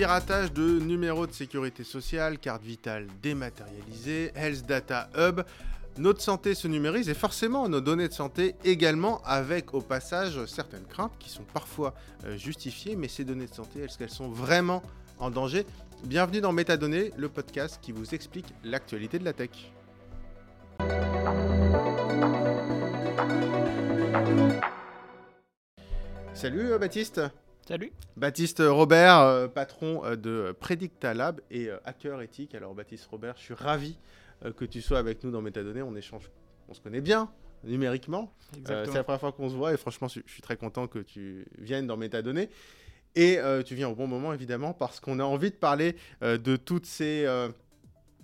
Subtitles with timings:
[0.00, 5.42] Piratage de numéros de sécurité sociale, carte vitale dématérialisée, Health Data Hub.
[5.98, 10.86] Notre santé se numérise et forcément nos données de santé également avec au passage certaines
[10.86, 11.92] craintes qui sont parfois
[12.24, 14.82] euh, justifiées, mais ces données de santé, est-ce qu'elles sont vraiment
[15.18, 15.66] en danger?
[16.04, 19.50] Bienvenue dans Métadonnées, le podcast qui vous explique l'actualité de la tech.
[26.32, 27.20] Salut euh, Baptiste
[27.70, 27.92] Salut.
[28.16, 32.56] Baptiste Robert, euh, patron euh, de Predictalab et hacker éthique.
[32.56, 33.96] Alors Baptiste Robert, je suis ravi
[34.56, 35.80] que tu sois avec nous dans Métadonnées.
[35.80, 36.32] On échange,
[36.68, 37.30] on se connaît bien
[37.62, 38.34] numériquement.
[38.66, 41.46] c'est la première fois qu'on se voit et franchement, je suis très content que tu
[41.58, 42.50] viennes dans Métadonnées.
[43.14, 46.86] Et tu viens au bon moment évidemment parce qu'on a envie de parler de toutes
[46.86, 47.24] ces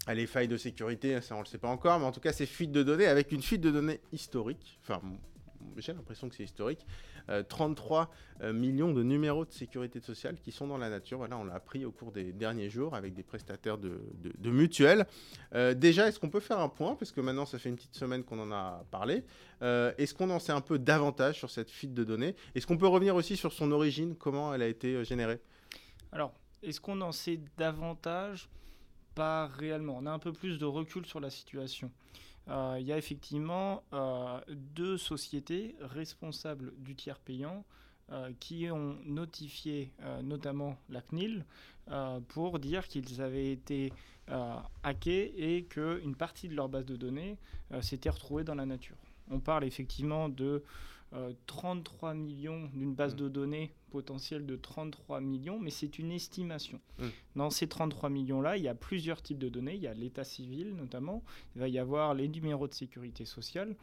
[0.08, 2.46] les failles de sécurité, ça on le sait pas encore, mais en tout cas ces
[2.46, 4.80] fuites de données avec une fuite de données historique.
[4.82, 5.00] Enfin,
[5.76, 6.84] j'ai l'impression que c'est historique.
[7.48, 8.10] 33
[8.42, 11.18] euh, euh, millions de numéros de sécurité sociale qui sont dans la nature.
[11.18, 14.00] Voilà, on l'a appris au cours des derniers jours avec des prestataires de,
[14.44, 15.06] mutuelles.
[15.54, 17.94] Euh, déjà, est-ce qu'on peut faire un point Parce que maintenant, ça fait une petite
[17.94, 19.24] semaine qu'on en a parlé.
[19.62, 22.34] est-ce qu'on en sait un peu davantage sur cette fuite de données?
[22.54, 24.14] Est-ce qu'on peut revenir aussi sur son origine?
[24.16, 25.40] Comment elle a été générée?
[26.12, 28.48] Alors, est-ce qu'on en sait davantage?
[29.16, 29.96] Pas réellement.
[29.98, 31.90] On a un peu plus de recul sur la situation.
[32.48, 37.64] Euh, il y a effectivement euh, deux sociétés responsables du tiers payant
[38.12, 39.90] euh, qui ont notifié
[40.22, 41.44] notamment la CNIL
[42.28, 43.92] pour dire qu'ils avaient été
[44.82, 47.38] hackés et qu'une partie de leur base de données
[47.80, 48.96] s'était retrouvée dans la nature.
[49.30, 50.62] On parle effectivement de
[51.46, 53.18] 33 millions d'une base mmh.
[53.18, 56.80] de données potentielle de 33 millions, mais c'est une estimation.
[56.98, 57.04] Mmh.
[57.36, 59.74] Dans ces 33 millions-là, il y a plusieurs types de données.
[59.74, 61.22] Il y a l'état civil notamment,
[61.54, 63.74] il va y avoir les numéros de sécurité sociale.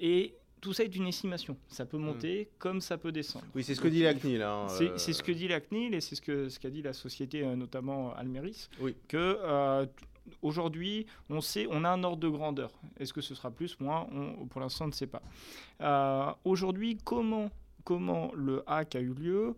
[0.00, 1.56] Et tout ça est une estimation.
[1.68, 2.00] Ça peut mmh.
[2.00, 3.44] monter comme ça peut descendre.
[3.54, 4.42] Oui, c'est ce que dit la CNIL.
[4.42, 6.92] Hein, c'est ce que dit la CNIL et c'est ce qu'a ce qu'a dit la
[6.92, 8.96] société, euh, notamment Almeris, oui.
[9.08, 9.86] que euh,
[10.42, 12.72] aujourd'hui, on sait, on a un ordre de grandeur.
[12.98, 14.06] Est-ce que ce sera plus, moins
[14.50, 15.22] Pour l'instant, on ne sait pas.
[15.80, 17.50] Euh, aujourd'hui, comment,
[18.34, 19.56] le hack a eu lieu?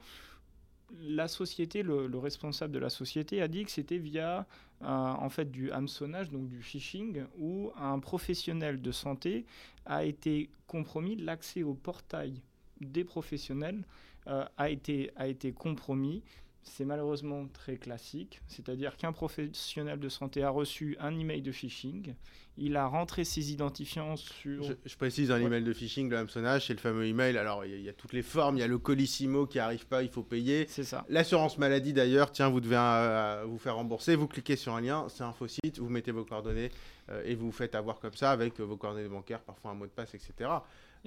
[1.03, 4.47] La société, le, responsable de la société a dit que c'était via
[4.83, 9.45] euh, en fait du hameçonnage, donc du phishing, où un professionnel de santé
[9.85, 12.41] a été compromis, l'accès au portail
[12.81, 13.85] des professionnels
[14.29, 16.23] euh, a été compromis
[16.69, 22.15] c'est malheureusement très classique, c'est-à-dire qu'un professionnel de santé a reçu un email de phishing,
[22.57, 24.65] il a rentré ses identifiants sur...
[24.85, 27.89] Je, précise, un email de phishing, le hameçonnage, c'est le fameux email, alors il y,
[27.89, 30.67] a toutes les formes, il y a le colissimo qui arrive pas, il faut payer.
[30.69, 31.05] C'est ça.
[31.09, 35.07] L'assurance maladie d'ailleurs, tiens, vous devez euh, vous faire rembourser, vous cliquez sur un lien,
[35.09, 36.71] c'est un faux site, vous mettez vos coordonnées
[37.11, 39.87] euh, et vous vous faites avoir comme ça avec vos coordonnées bancaires, parfois un mot
[39.87, 40.51] de passe, etc.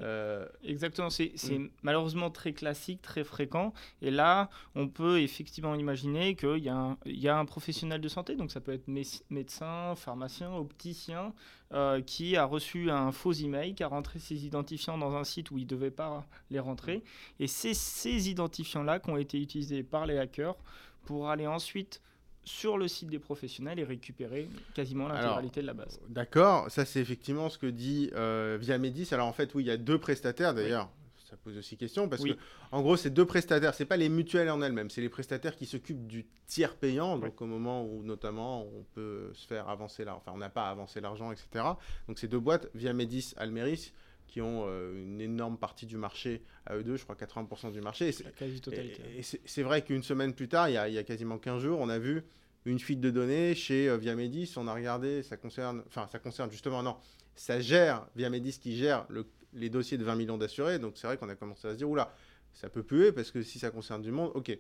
[0.02, 1.70] Euh, Exactement, c'est mm.
[1.84, 3.74] malheureusement très classique, très fréquent.
[4.02, 6.72] Et là, on peut effectivement imaginer qu'il y,
[7.06, 8.88] y, a un professionnel de santé, donc ça peut être
[9.30, 11.34] médecin, pharmacien, opticien,
[11.74, 15.52] euh, qui a reçu un faux email, qui a rentré ses identifiants dans un site
[15.52, 17.04] où il ne devait pas les rentrer.
[17.40, 20.58] Et c'est ces identifiants-là qui ont été utilisés par les hackers
[21.06, 22.02] pour aller ensuite
[22.44, 26.00] sur le site des professionnels et récupérer quasiment l'intégralité de la base.
[26.10, 29.10] D'accord, ça c'est effectivement ce que dit euh, Via Medis.
[29.12, 30.90] Alors en fait, oui, il y a deux prestataires d'ailleurs.
[31.30, 32.36] Ça pose aussi question parce que,
[32.74, 35.66] en gros, ces deux prestataires, c'est pas les mutuelles en elles-mêmes, c'est les prestataires qui
[35.66, 40.22] s'occupent du tiers payant, donc au moment où notamment on peut se faire avancer l'argent,
[40.26, 41.64] enfin on n'a pas avancé l'argent, etc.
[42.10, 43.94] Donc ces deux boîtes, Via Medis, Almeris,
[44.32, 47.82] qui ont euh, une énorme partie du marché à eux deux, je crois 80% du
[47.82, 48.10] marché.
[48.10, 51.62] Et c'est vrai qu'une semaine plus tard, il y, a, il y, a, quasiment 15
[51.62, 52.24] jours, on a vu
[52.66, 54.54] une fuite de données chez euh, Viamedis.
[54.56, 56.96] On a regardé, ça concerne, enfin ça concerne justement, non,
[57.36, 60.80] ça gère, Viamedis qui gère le, les dossiers de 20 millions d'assurés.
[60.80, 62.16] Donc c'est vrai qu'on a commencé à se dire, oula,
[62.54, 64.58] ça peut puer parce que si ça concerne du monde, ok.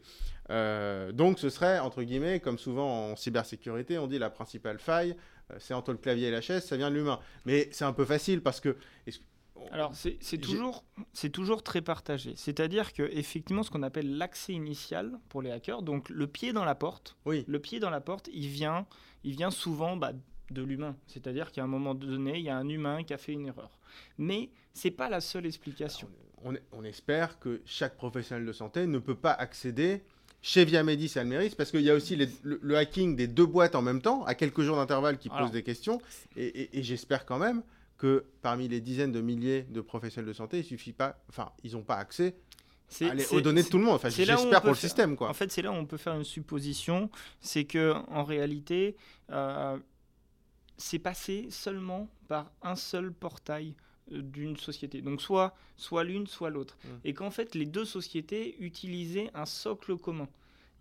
[0.49, 5.15] Euh, donc ce serait, entre guillemets, comme souvent en cybersécurité, on dit la principale faille,
[5.59, 7.19] c'est entre le clavier et la chaise, ça vient de l'humain.
[7.45, 8.75] Mais c'est un peu facile parce que
[9.71, 10.83] alors, c'est toujours,
[11.31, 12.33] toujours très partagé.
[12.35, 16.65] C'est-à-dire que effectivement, ce qu'on appelle l'accès initial pour les hackers, donc le pied dans
[16.65, 17.43] la porte, oui.
[17.47, 18.85] le pied dans la porte, il vient,
[19.23, 20.13] il vient souvent bah,
[20.49, 20.95] de l'humain.
[21.07, 23.71] C'est-à-dire qu'à un moment donné, il y a un humain qui a fait une erreur.
[24.17, 26.09] Mais c'est pas la seule explication.
[26.43, 30.01] On, espère que chaque professionnel de santé ne peut pas accéder
[30.41, 33.83] chez Viamedis et Almeris, parce qu'il y a aussi le, hacking des deux boîtes en
[33.83, 36.01] même temps, à quelques jours d'intervalle, qui posent des questions.
[36.35, 37.61] et j'espère quand même
[38.01, 41.73] que parmi les dizaines de milliers de professionnels de santé, il suffit pas, enfin, ils
[41.73, 42.35] n'ont pas accès
[43.31, 43.93] aux données de tout le monde.
[43.93, 45.29] Enfin, j'espère pour le système, quoi.
[45.29, 47.11] En fait, c'est là où on peut faire une supposition,
[47.41, 48.95] c'est que en réalité,
[49.29, 49.77] euh,
[50.77, 53.75] c'est passé seulement par un seul portail
[54.11, 55.03] euh, d'une société.
[55.03, 56.79] Donc soit, soit l'une, soit l'autre.
[56.83, 56.87] Mmh.
[57.03, 60.27] Et qu'en fait, les deux sociétés utilisaient un socle commun.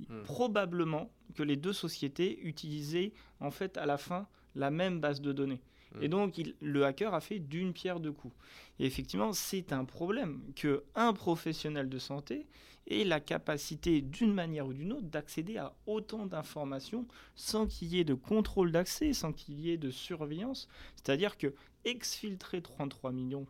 [0.09, 0.23] Hmm.
[0.23, 5.33] Probablement que les deux sociétés utilisaient en fait à la fin la même base de
[5.35, 5.61] données.
[6.01, 6.11] Et hmm.
[6.11, 8.35] donc, le hacker a fait d'une pierre deux coups.
[8.79, 12.47] Et effectivement, c'est un problème que un professionnel de santé
[12.87, 18.01] ait la capacité, d'une manière ou d'une autre, d'accéder à autant d'informations sans qu'il y
[18.01, 20.69] ait de contrôle d'accès, sans qu'il y ait de surveillance.
[20.97, 21.55] C'est-à-dire que
[21.85, 23.47] exfiltrer 33 millions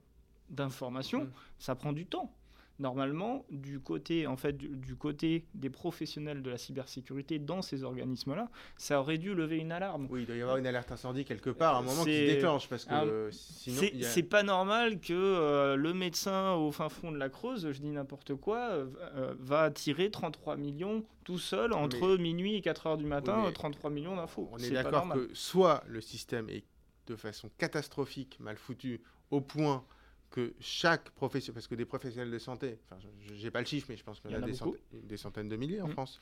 [0.50, 1.32] d'informations, hmm.
[1.58, 2.32] ça prend du temps
[2.80, 8.48] normalement, du côté, en fait, du, côté des professionnels de la cybersécurité dans ces organismes-là,
[8.76, 10.08] ça aurait dû lever une alarme.
[10.10, 12.68] Oui, il doit y avoir une alerte incendie quelque part, un moment qui se déclenche,
[12.68, 13.82] parce que sinon...
[14.02, 17.90] C'est pas normal que euh, le médecin au fin fond de la Creuse, je dis
[17.90, 22.96] n'importe quoi, euh, euh, va tirer 33 millions tout seul entre minuit et 4 heures
[22.96, 24.48] du matin, 33 millions d'infos.
[24.52, 26.64] On est, d'accord que soit le système est
[27.06, 29.84] de façon catastrophique, mal foutu, au point
[30.30, 33.86] que chaque professionnel, parce que des professionnels de santé, enfin, je n'ai pas le chiffre,
[33.90, 35.92] mais je pense qu'il y, en a, des, centaines, de milliers en mm.
[35.92, 36.20] France.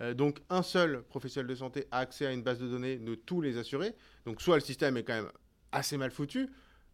[0.00, 3.14] Euh, donc, un seul professionnel de santé a accès à une base de données de
[3.16, 3.94] tous les assurés.
[4.24, 5.30] Donc, soit le système est quand même
[5.72, 6.48] assez mal foutu,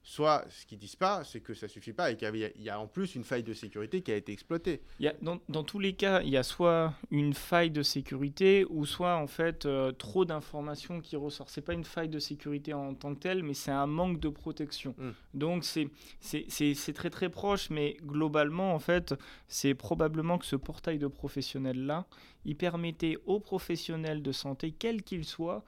[0.07, 2.87] soit ce qu'ils disent pas, c'est que ça suffit pas et qu'il y, a en
[2.87, 4.83] plus une faille de sécurité qui a été exploitée.
[5.01, 8.67] Il y a, dans, tous les cas, il y a soit une faille de sécurité
[8.69, 11.49] ou soit en fait euh, trop d'informations qui ressortent.
[11.49, 14.29] C'est pas une faille de sécurité en tant que telle, mais c'est un manque de
[14.29, 14.95] protection.
[14.99, 15.13] Hmm.
[15.33, 15.89] Donc c'est
[16.21, 19.15] c'est très très proche, mais globalement en fait,
[19.49, 22.05] c'est probablement que ce portail de professionnels là,
[22.45, 25.65] il permettait aux professionnels de santé, quels qu'ils soient,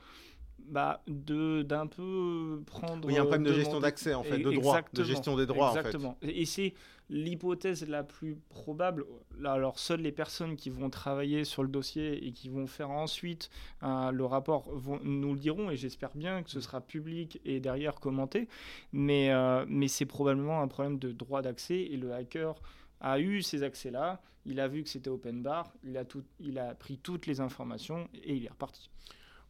[0.69, 3.09] bah, d'un peu prendre.
[3.11, 5.47] il y a un problème de gestion d'accès en fait, de droit, de gestion des
[5.47, 6.17] droits exactement.
[6.23, 6.75] Et c'est
[7.09, 9.05] l'hypothèse la plus probable.
[9.39, 12.91] Là, alors seules les personnes qui vont travailler sur le dossier et qui vont faire
[12.91, 13.51] ensuite
[13.83, 17.97] le rapport vont, nous le diront et j'espère bien que ce sera public et derrière
[17.97, 18.49] commenté.
[18.93, 22.55] Mais euh, mais c'est probablement un problème de droit d'accès et le hacker
[23.01, 26.59] a eu ces accès-là, il a vu que c'était open bar, il a, tout, il
[26.59, 28.91] a pris toutes les informations et il est reparti.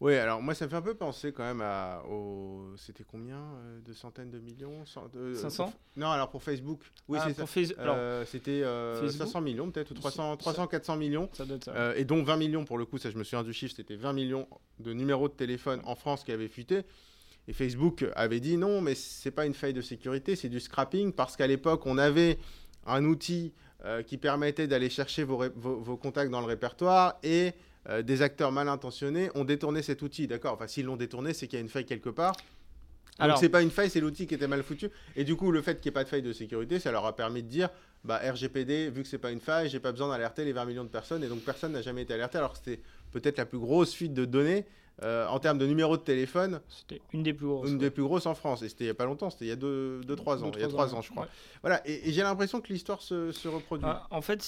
[0.00, 2.02] Oui, alors moi ça me fait un peu penser quand même à.
[2.10, 2.75] Au...
[2.76, 6.82] C'était combien euh, De centaines de millions 500 Non, alors pour Facebook.
[7.08, 7.82] Oui, ah, c'est ça.
[7.82, 11.31] Euh, c'était 500 euh, millions peut-être, ou 300, 300 400 millions.
[11.32, 11.96] Ça être ça.
[11.96, 14.12] et dont 20 millions pour le coup, ça je me souviens du chiffre, c'était 20
[14.12, 14.46] millions
[14.81, 16.82] de numéros de téléphone en France qui avaient fuité.
[17.49, 21.12] Et Facebook avait dit non, mais c'est pas une faille de sécurité, c'est du scrapping,
[21.12, 22.38] parce qu'à l'époque, on avait
[22.87, 23.54] un outil
[24.06, 27.52] qui permettait d'aller chercher vos, vos, vos, contacts dans le répertoire et
[27.88, 30.26] euh, des acteurs mal intentionnés ont détourné cet outil.
[30.26, 30.54] D'accord?
[30.54, 32.34] Enfin, s'ils l'ont détourné, c'est qu'il y a une faille quelque part.
[33.18, 34.90] Alors, c'est pas une faille, c'est l'outil qui était mal foutu.
[35.16, 37.06] Et du coup, le fait qu'il n'y ait pas de faille de sécurité, ça leur
[37.06, 37.70] a permis de dire,
[38.04, 40.84] bah RGPD, vu que c'est pas une faille, j'ai pas besoin d'alerter les 20 millions
[40.84, 42.36] de personnes, et donc personne n'a jamais été alerté.
[42.36, 44.66] Alors que c'était peut-être la plus grosse fuite de données
[45.02, 47.69] euh, en termes de numéro de téléphone, c'était une des plus grosses.
[47.69, 48.62] Une des plus grosses en France.
[48.62, 50.50] Et c'était il n'y a pas longtemps, c'était il y a 2-3 ans.
[50.54, 51.28] il y a 3 ans, je crois.
[51.60, 53.87] Voilà, et, j'ai l'impression que l'histoire se, reproduit.
[53.87, 54.43] Ah, en fait,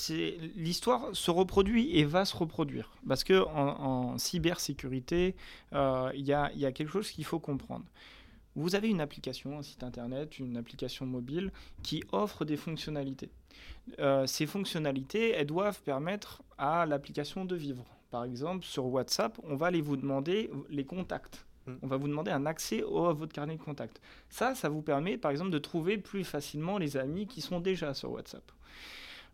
[0.57, 2.91] l'histoire se reproduit et va se reproduire.
[3.07, 5.37] Parce que en, cybersécurité,
[5.75, 7.85] euh, il y, a, y a quelque chose qu'il faut comprendre.
[8.57, 11.53] Vous avez une application, un site internet, une application mobile
[11.83, 13.31] qui offre des fonctionnalités.
[13.99, 19.57] Euh, ces fonctionnalités, elles doivent permettre à l'application de vivre par exemple, sur WhatsApp, on
[19.57, 21.47] va aller vous demander les contacts.
[21.67, 21.73] Mm.
[21.83, 24.01] On va vous demander un accès à votre carnet de contacts.
[24.31, 27.95] Ça, ça vous permet, par exemple, de trouver plus facilement les amis qui sont déjà
[27.95, 28.51] sur WhatsApp.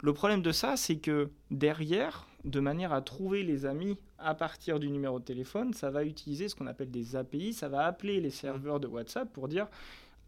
[0.01, 4.79] Le problème de ça, c'est que derrière, de manière à trouver les amis à partir
[4.79, 8.21] du numéro de téléphone, ça va utiliser ce qu'on appelle des API, ça va appeler
[8.21, 9.69] les serveurs de WhatsApp pour dire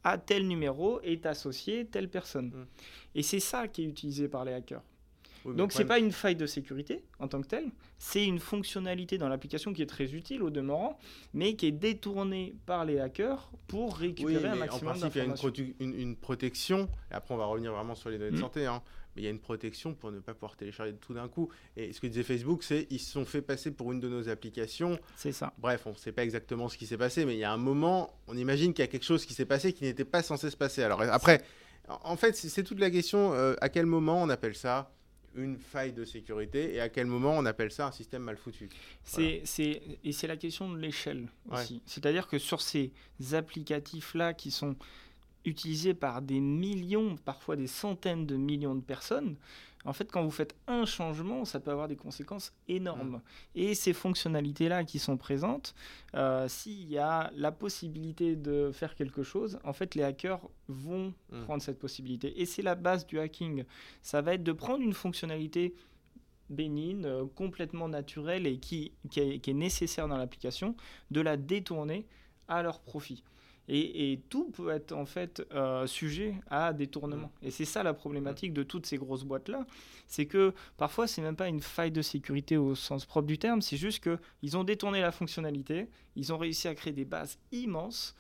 [0.05, 2.47] à tel numéro est associé telle personne.
[2.47, 2.67] Mm.
[3.17, 4.83] Et c'est ça qui est utilisé par les hackers.
[5.55, 9.19] Donc ce n'est pas une faille de sécurité en tant que telle, c'est une fonctionnalité
[9.19, 10.99] dans l'application qui est très utile au demeurant,
[11.35, 15.49] mais qui est détournée par les hackers pour récupérer un maximum d'informations.
[15.49, 18.11] En principe, il y a une, une, protection, et après on va revenir vraiment sur
[18.11, 18.41] les données de mmh.
[18.41, 18.83] santé, hein,
[19.17, 21.49] mais il y a une protection pour ne pas pouvoir télécharger tout d'un coup.
[21.77, 24.29] Et ce que disait Facebook, c'est ils se sont fait passer pour une de nos
[24.29, 24.99] applications.
[25.17, 25.55] C'est ça.
[25.59, 27.57] Bref, on ne sait pas exactement ce qui s'est passé, mais il y a un
[27.57, 30.51] moment, on imagine qu'il y a quelque chose qui s'est passé qui n'était pas censé
[30.51, 30.83] se passer.
[30.83, 31.43] Alors après,
[31.89, 34.93] en fait, c'est toute la question, euh, à quel moment on appelle ça?
[35.37, 38.69] Une faille de sécurité et à quel moment on appelle ça un système mal foutu.
[39.05, 39.43] C'est,
[40.05, 41.83] Et c'est la question de l'échelle aussi.
[41.87, 42.93] C'est-à-dire que sur ces
[43.33, 44.77] applicatifs-là qui sont
[45.45, 49.37] utilisés par des millions, parfois des centaines de millions de personnes,
[49.87, 53.17] en fait, quand vous faites un changement, ça peut avoir des conséquences énormes.
[53.17, 53.21] Mm.
[53.55, 55.75] Et ces fonctionnalités-là qui sont présentes,
[56.15, 61.15] euh, s'il y a la possibilité de faire quelque chose, en fait, les hackers vont
[61.31, 61.43] mm.
[61.45, 62.41] prendre cette possibilité.
[62.41, 63.65] Et c'est la base du hacking.
[64.03, 65.75] Ça va être de prendre une fonctionnalité
[66.51, 70.77] bénigne, euh, complètement naturelle et qui, qui est nécessaire dans l'application,
[71.11, 72.07] de la détourner
[72.49, 73.25] à leur profit.
[73.69, 77.33] Et, tout peut être en fait euh, sujet à détournement.
[77.43, 79.67] Et c'est ça la problématique de toutes ces grosses boîtes-là.
[80.07, 83.63] C'est que parfois, c'est même pas une faille de sécurité au sens propre du terme,
[83.63, 88.15] c'est juste qu'ils ont détourné la fonctionnalité, ils ont réussi à créer des bases immenses.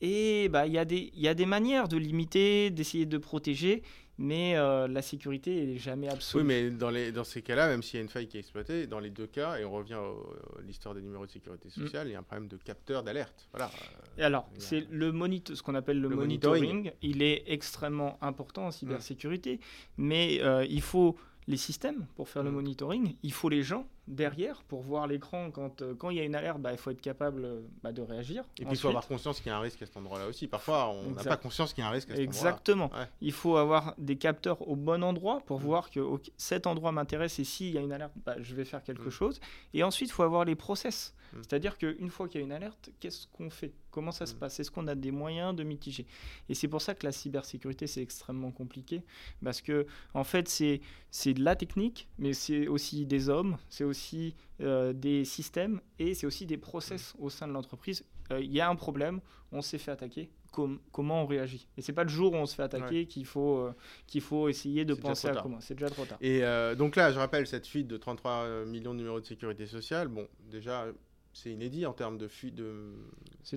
[0.00, 3.82] Et bah, il y, y, a des manières de limiter, d'essayer de protéger
[4.18, 6.42] mais euh, la sécurité est jamais absolue.
[6.42, 8.40] Oui, mais dans, les, dans ces cas-là, même s'il y a une faille qui est
[8.40, 11.82] exploitée, dans les deux cas, et on revient à l'histoire des numéros de sécurité mm.
[11.82, 13.48] sociale, il y a un problème de capteur d'alerte.
[13.52, 13.70] Voilà.
[14.16, 15.12] Et alors, c'est le
[15.54, 16.92] ce qu'on appelle le, monitoring.
[17.02, 19.60] Il est extrêmement important en cybersécurité,
[19.98, 22.54] mais euh, il faut les systèmes pour faire le mm.
[22.54, 26.24] monitoring, il faut les gens derrière pour voir l'écran quand euh, quand il y a
[26.24, 28.44] une alerte, bah, il faut être capable euh, bah, de réagir.
[28.58, 30.46] Et puis il faut avoir conscience qu'il y a un risque à cet endroit-là aussi.
[30.46, 32.50] Parfois, on n'a pas conscience qu'il y a un risque à cet endroit-là.
[32.50, 32.90] Exactement.
[33.20, 35.64] Il faut avoir des capteurs au bon endroit pour mm.
[35.64, 36.00] voir que
[36.36, 39.10] cet endroit m'intéresse et s'il y a une alerte, bah, je vais faire quelque mm.
[39.10, 39.40] chose.
[39.74, 41.14] Et ensuite, il faut avoir les process.
[41.42, 43.72] C'est-à-dire qu'une fois qu'il y a une alerte, qu'est-ce qu'on fait?
[43.90, 44.60] Comment ça se passe?
[44.60, 46.06] Est-ce qu'on a des moyens de mitiger?
[46.48, 49.02] Et c'est pour ça que la cybersécurité, c'est extrêmement compliqué.
[49.42, 53.95] Parce que, en fait, c'est de la technique, mais c'est aussi des hommes, c'est aussi
[53.96, 58.04] aussi euh, des systèmes et c'est aussi des process au sein de l'entreprise.
[58.30, 59.20] Euh, il y a un problème,
[59.52, 61.66] on s'est fait attaquer, comment on réagit?
[61.78, 63.74] Et c'est pas le jour où on se fait attaquer qu'il faut, euh,
[64.06, 65.60] qu'il faut essayer de penser à comment.
[65.60, 66.18] C'est déjà trop tard.
[66.20, 66.42] Et
[66.76, 70.08] donc là, je rappelle cette fuite de 33 millions de numéros de sécurité sociale.
[70.08, 70.86] Bon, déjà,
[71.32, 72.92] c'est inédit en termes de fuite de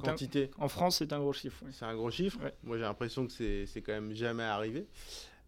[0.01, 0.51] quantité.
[0.58, 1.63] En France, c'est un gros chiffre.
[1.72, 2.39] C'est un gros chiffre.
[2.63, 3.34] Moi, j'ai l'impression que
[3.65, 4.88] c'est quand même jamais arrivé.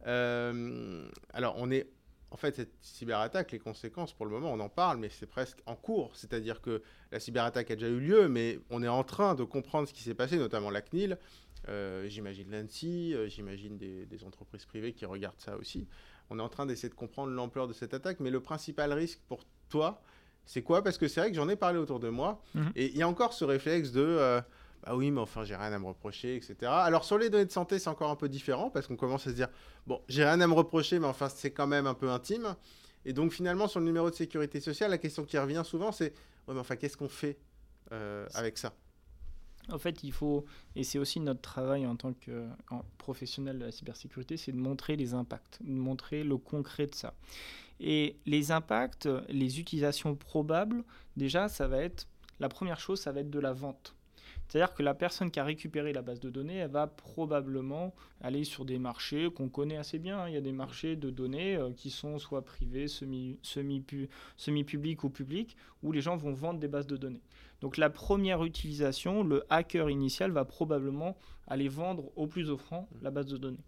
[0.05, 1.87] alors, on est
[2.31, 5.57] en fait, cette cyberattaque, les conséquences, pour le moment, on en parle, mais c'est presque
[5.65, 6.11] en cours.
[6.15, 9.87] C'est-à-dire que la cyberattaque a déjà eu lieu, mais on est en train de comprendre
[9.87, 11.17] ce qui s'est passé, notamment la CNIL.
[11.67, 15.87] Euh, j'imagine l'ANSI, euh, j'imagine des, entreprises privées qui regardent ça aussi.
[16.29, 19.19] On est en train d'essayer de comprendre l'ampleur de cette attaque, mais le principal risque
[19.27, 20.01] pour toi,
[20.45, 20.83] c'est quoi?
[20.83, 22.71] Parce que c'est vrai que j'en ai parlé autour de moi, mhm.
[22.77, 24.01] et il y a encore ce réflexe de...
[24.01, 24.41] Euh,
[24.83, 26.55] bah oui, mais enfin, j'ai rien à me reprocher, etc.
[26.63, 29.29] Alors, sur les données de santé, c'est encore un peu différent parce qu'on commence à
[29.29, 29.49] se dire,
[29.85, 32.55] bon, j'ai rien à me reprocher, mais enfin, c'est quand même un peu intime.
[33.05, 36.13] Et donc, finalement, sur le numéro de sécurité sociale, la question qui revient souvent, c'est,
[36.47, 37.37] enfin, qu'est-ce qu'on fait
[37.91, 38.73] euh, avec ça?
[39.69, 40.45] En fait, il faut,
[40.75, 42.47] et c'est aussi notre travail en tant que
[42.97, 47.13] professionnel de la cybersécurité, c'est de montrer les impacts, de montrer le concret de ça.
[47.79, 50.83] Et les impacts, les utilisations probables,
[51.15, 52.07] déjà, ça va être,
[52.39, 53.95] la première chose, ça va être de la vente.
[54.51, 58.43] C'est-à-dire que la personne qui a récupéré la base de données, elle va probablement aller
[58.43, 60.27] sur des marchés qu'on connaît assez bien.
[60.27, 64.65] Il y a des marchés de données euh, qui sont soit privés, semi-publics semi,
[65.03, 67.21] ou publics, où les gens vont vendre des bases de données.
[67.61, 71.15] Donc la première utilisation, le hacker initial va probablement
[71.47, 73.63] aller vendre au plus offrant la base de données.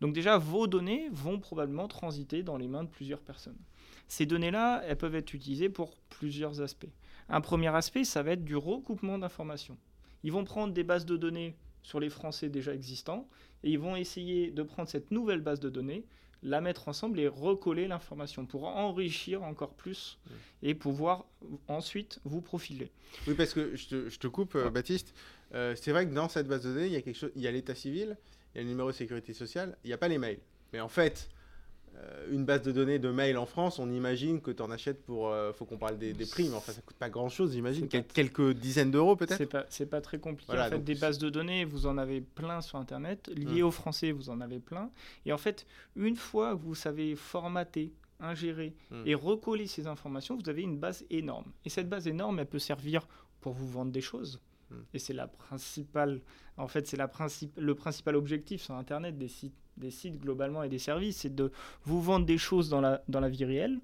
[0.00, 3.58] Donc déjà, vos données vont probablement transiter dans les mains de plusieurs personnes.
[4.06, 6.92] Ces données-là, elles peuvent être utilisées pour plusieurs aspects.
[7.28, 9.76] Un premier aspect, ça va être du recoupement d'informations.
[10.22, 13.28] Ils vont prendre des bases de données sur les Français déjà existants
[13.64, 16.04] et ils vont essayer de prendre cette nouvelle base de données,
[16.42, 20.30] la mettre ensemble et recoller l'information pour enrichir encore plus mmh.
[20.64, 21.26] et pouvoir
[21.68, 22.90] ensuite vous profiler.
[23.26, 25.14] Oui, parce que je te, coupe, euh, Baptiste.
[25.54, 27.42] Euh, c'est vrai que dans cette base de données, il y a quelque chose, il
[27.42, 28.16] y a l'état civil,
[28.54, 30.40] il y a le numéro de sécurité sociale, il n'y a pas les mails.
[30.72, 31.41] Mais en fait, euh,
[32.30, 35.28] une base de données de mail en France, on imagine que tu en achètes pour.
[35.28, 37.88] Il euh, faut qu'on parle des, prix, mais enfin, ça coûte pas grand chose, j'imagine.
[37.88, 39.36] quelques dizaines d'euros peut-être
[39.68, 40.52] C'est pas, pas très compliqué.
[40.58, 43.28] en fait, des bases de données, vous en avez plein sur Internet.
[43.34, 43.66] Liées hmm.
[43.66, 44.90] aux Français, vous en avez plein.
[45.26, 49.02] Et en fait, une fois que vous savez formater, ingérer hmm.
[49.06, 51.52] et recoller ces informations, vous avez une base énorme.
[51.64, 53.06] Et cette base énorme, elle peut servir
[53.40, 54.40] pour vous vendre des choses.
[54.70, 54.76] Hmm.
[54.94, 56.20] Et c'est la principale,
[56.56, 60.62] en fait, c'est la principe, le principal objectif sur Internet des sites des sites globalement
[60.62, 61.50] et des services, c'est de
[61.84, 63.78] vous vendre des choses dans la, dans la vie réelle.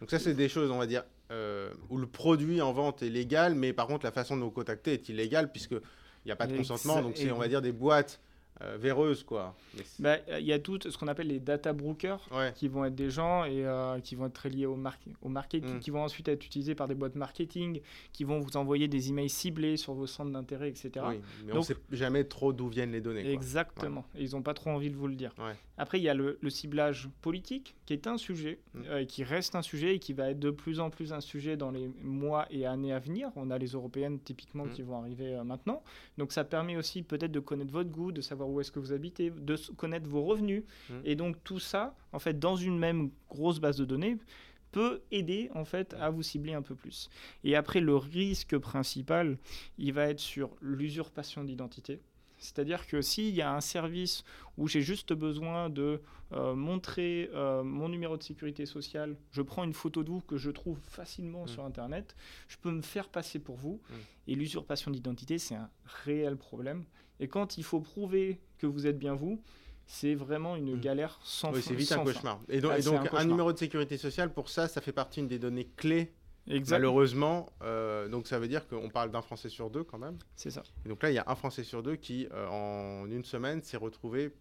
[0.00, 3.10] Donc ça, c'est des choses, on va dire, euh, où le produit en vente est
[3.10, 5.80] légal, mais par contre, la façon de nous contacter est illégale, puisqu'il
[6.24, 7.02] n'y a pas de consentement.
[7.02, 8.20] Donc c'est, on va dire, des boîtes
[8.60, 9.54] euh, véreuse, quoi.
[10.00, 13.10] Bah, il y a tout ce qu'on appelle les data brokers, qui vont être des
[13.10, 14.76] gens et euh, qui vont être très liés au,
[15.22, 15.80] au marketing, mm.
[15.80, 17.80] qui vont ensuite être utilisés par des boîtes marketing,
[18.12, 20.90] qui vont vous envoyer des emails ciblés sur vos centres d'intérêt, etc.
[21.08, 23.30] Oui, mais on ne sait jamais trop d'où viennent les données.
[23.30, 24.04] Exactement.
[24.16, 25.32] Et ils n'ont pas trop envie de vous le dire.
[25.80, 28.80] Après, il y a le, ciblage politique, qui est un sujet, mm.
[28.86, 31.56] euh, qui reste un sujet et qui va être de plus en plus un sujet
[31.56, 33.30] dans les mois et années à venir.
[33.36, 34.70] On a les européennes typiquement mm.
[34.70, 35.84] qui vont arriver maintenant.
[36.16, 38.92] Donc ça permet aussi peut-être de connaître votre goût, de savoir où est-ce que vous
[38.92, 40.64] habitez, de connaître vos revenus.
[40.88, 40.94] Mmh.
[41.04, 44.18] Et donc tout ça, en fait, dans une même grosse base de données,
[44.72, 47.08] peut aider en fait à vous cibler un peu plus.
[47.44, 49.38] Et après, le risque principal,
[49.78, 52.00] il va être sur l'usurpation d'identité.
[52.38, 54.24] C'est-à-dire que s'il y a un service
[54.56, 56.00] où j'ai juste besoin de
[56.32, 60.36] euh, montrer euh, mon numéro de sécurité sociale, je prends une photo de vous que
[60.36, 61.48] je trouve facilement mm.
[61.48, 62.16] sur Internet,
[62.48, 63.80] je peux me faire passer pour vous.
[63.88, 63.94] Mm.
[64.28, 65.70] Et l'usurpation d'identité, c'est un
[66.04, 66.84] réel problème.
[67.20, 69.40] Et quand il faut prouver que vous êtes bien vous,
[69.86, 70.80] c'est vraiment une mm.
[70.80, 72.40] galère sans oui, C'est vite un cauchemar.
[72.48, 75.68] Et donc, ah, un, numéro de sécurité sociale, pour ça, ça fait partie des données
[75.76, 76.12] clés.
[76.70, 80.18] Malheureusement, euh, donc ça veut dire qu'on parle d'un Français sur deux quand même.
[80.36, 80.62] C'est ça.
[80.84, 83.62] Et donc là, il y a un Français sur deux qui, euh, en une semaine,
[83.62, 84.32] s'est retrouvé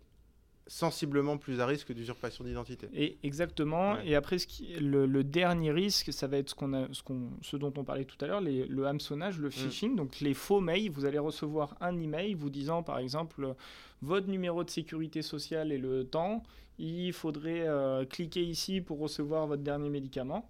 [0.68, 2.90] sensiblement plus à risque d'usurpation d'identité.
[2.94, 4.00] Et exactement.
[4.00, 7.30] Et après, ce, qui, le, dernier risque, ça va être ce, qu'on a, ce, qu'on,
[7.42, 9.52] ce dont on parlait tout à l'heure, le hameçonnage, le mm.
[9.52, 10.92] phishing, donc les faux mails.
[10.92, 13.56] Vous allez recevoir un email vous disant, par exemple,
[14.02, 16.44] votre numéro de sécurité sociale et le temps.
[16.80, 20.50] Il faudrait euh, cliquer ici pour recevoir votre dernier médicament.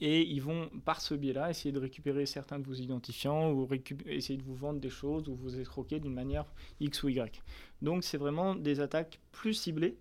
[0.00, 3.68] Et ils vont, par ce biais-là, essayer de récupérer certains de vos identifiants ou
[4.06, 6.46] essayer de vous vendre des choses ou vous escroquer d'une manière
[6.78, 7.42] X ou Y.
[7.82, 9.96] Donc, c'est vraiment des attaques plus ciblées.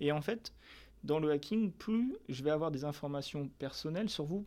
[0.00, 0.52] Et en fait,
[1.04, 4.44] dans le hacking, plus je vais avoir des informations personnelles sur vous,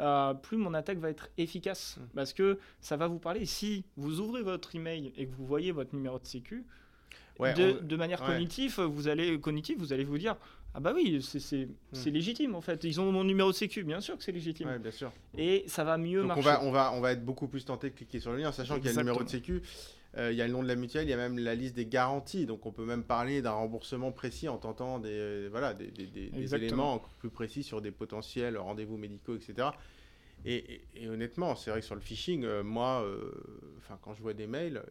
[0.00, 1.98] euh, plus mon attaque va être efficace.
[1.98, 2.06] Mmh.
[2.14, 3.46] Parce que ça va vous parler.
[3.46, 6.64] Si vous ouvrez votre email et que vous voyez votre numéro de sécu,
[7.40, 10.36] de, manière cognitive, vous allez, cognitive, vous allez vous dire
[10.76, 12.08] ah bah oui, c'est hmm.
[12.10, 12.82] légitime en fait.
[12.82, 14.76] Ils ont mon numéro de sécu, bien sûr que c'est légitime.
[14.78, 15.12] bien sûr.
[15.38, 16.40] Et ça va mieux marcher.
[16.40, 18.50] On va, on, va, on va être beaucoup plus tenté de cliquer sur le lien,
[18.50, 19.62] sachant qu'il y a le numéro de sécu,
[20.16, 21.76] euh, il y a le nom de la mutuelle, il y a même la liste
[21.76, 22.44] des garanties.
[22.44, 26.06] Donc on peut même parler d'un remboursement précis en tentant des, euh, voilà, des, des,
[26.06, 29.68] des éléments encore plus précis sur des potentiels rendez-vous médicaux, etc.
[30.44, 33.06] Et, et, honnêtement, c'est vrai que sur le phishing, euh, moi,
[33.78, 34.82] enfin quand je vois des mails,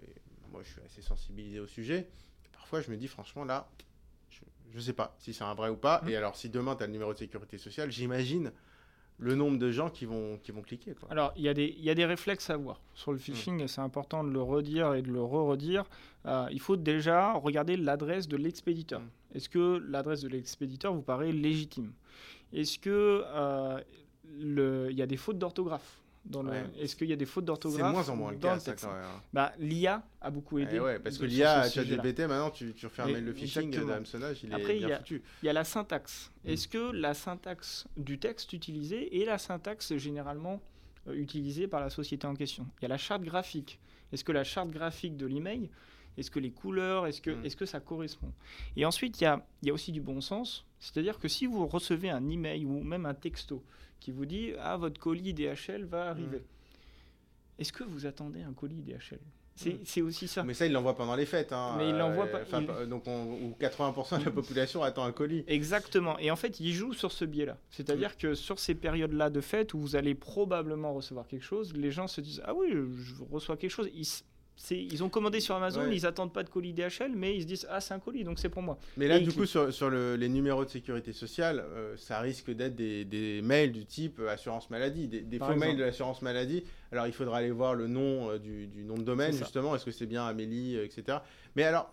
[0.51, 2.07] moi je suis assez sensibilisé au sujet,
[2.63, 3.67] parfois je me dis franchement là,
[4.72, 6.01] je ne sais pas si c'est un vrai ou pas.
[6.01, 6.10] Mmh.
[6.10, 8.51] Et alors, si demain, tu as le numéro de sécurité sociale, j'imagine
[9.20, 10.96] le nombre de gens qui vont, qui vont cliquer.
[11.10, 13.65] Alors, il y, a des, y a des réflexes à avoir sur le phishing, et
[13.65, 13.67] mmh.
[13.67, 15.84] c'est important de le redire et de le re-redire.
[16.25, 19.01] Euh, il faut déjà regarder l'adresse de l'expéditeur.
[19.01, 19.36] Mmh.
[19.36, 21.91] Est-ce que l'adresse de l'expéditeur vous paraît légitime?
[22.53, 23.82] Est-ce qu'il euh,
[24.91, 26.00] y a des fautes d'orthographe?
[26.80, 28.94] Est-ce qu'il y a des fautes d'orthographe C'est moins en moins le cas, ça, quand
[28.94, 29.03] même.
[29.03, 29.22] Hein.
[29.34, 30.80] Bah, L'IA a beaucoup aidé.
[30.96, 34.86] Eh parce que l'IA, ChatGPT, maintenant, tu, tu refais le phishing d'Amsonage, il Après, est
[34.86, 35.22] bien foutu.
[35.42, 36.32] Il y a la syntaxe.
[36.44, 36.50] Mm.
[36.50, 40.62] Est-ce que la syntaxe du texte utilisé est la syntaxe généralement
[41.08, 42.68] euh, utilisée par la société en question?
[42.80, 43.80] Il y a la charte graphique.
[44.12, 45.70] Est-ce que la charte graphique de l'email,
[46.18, 47.46] est-ce que les couleurs, est-ce que, mm.
[47.46, 48.31] est que ça correspond?
[48.77, 50.66] Et ensuite, il y a, il y a aussi du bon sens.
[50.79, 53.64] C'est-à-dire que si vous recevez un email ou même un texto
[54.03, 56.39] qui vous dit Ah, votre colis DHL va arriver.
[56.39, 57.59] Mm.
[57.59, 59.85] Est-ce que vous attendez un colis DHL mm.
[59.85, 60.44] c'est aussi ça.
[60.44, 61.53] Mais ça, il l'envoie pendant les fêtes.
[61.53, 61.75] Hein.
[61.77, 62.44] Mais il l'envoie pas.
[62.85, 65.46] Donc, où 80% de la population attend un colis.
[65.48, 66.20] Exactement.
[66.20, 67.57] Et en fait, il joue sur ce biais-là.
[67.70, 68.20] C'est-à-dire mm.
[68.20, 72.07] que sur ces périodes-là de fête où vous allez probablement recevoir quelque chose, les gens
[72.07, 74.05] se disent Ah oui, je reçois quelque chose ils
[75.01, 77.81] ont commandé sur Amazon, ils attendent pas de colis DHL, mais ils se disent ah
[77.81, 78.77] c'est un colis donc c'est pour moi.
[78.98, 83.42] Mais là du coup sur, les numéros de sécurité sociale, euh, ça risque d'être des,
[83.44, 86.63] mails du type euh, assurance maladie, des, faux mails de l'assurance maladie.
[86.92, 89.92] Alors il faudra aller voir le nom euh, du, nom de domaine justement, est-ce que
[89.92, 91.20] c'est bien Amélie, etc.
[91.55, 91.92] Mais alors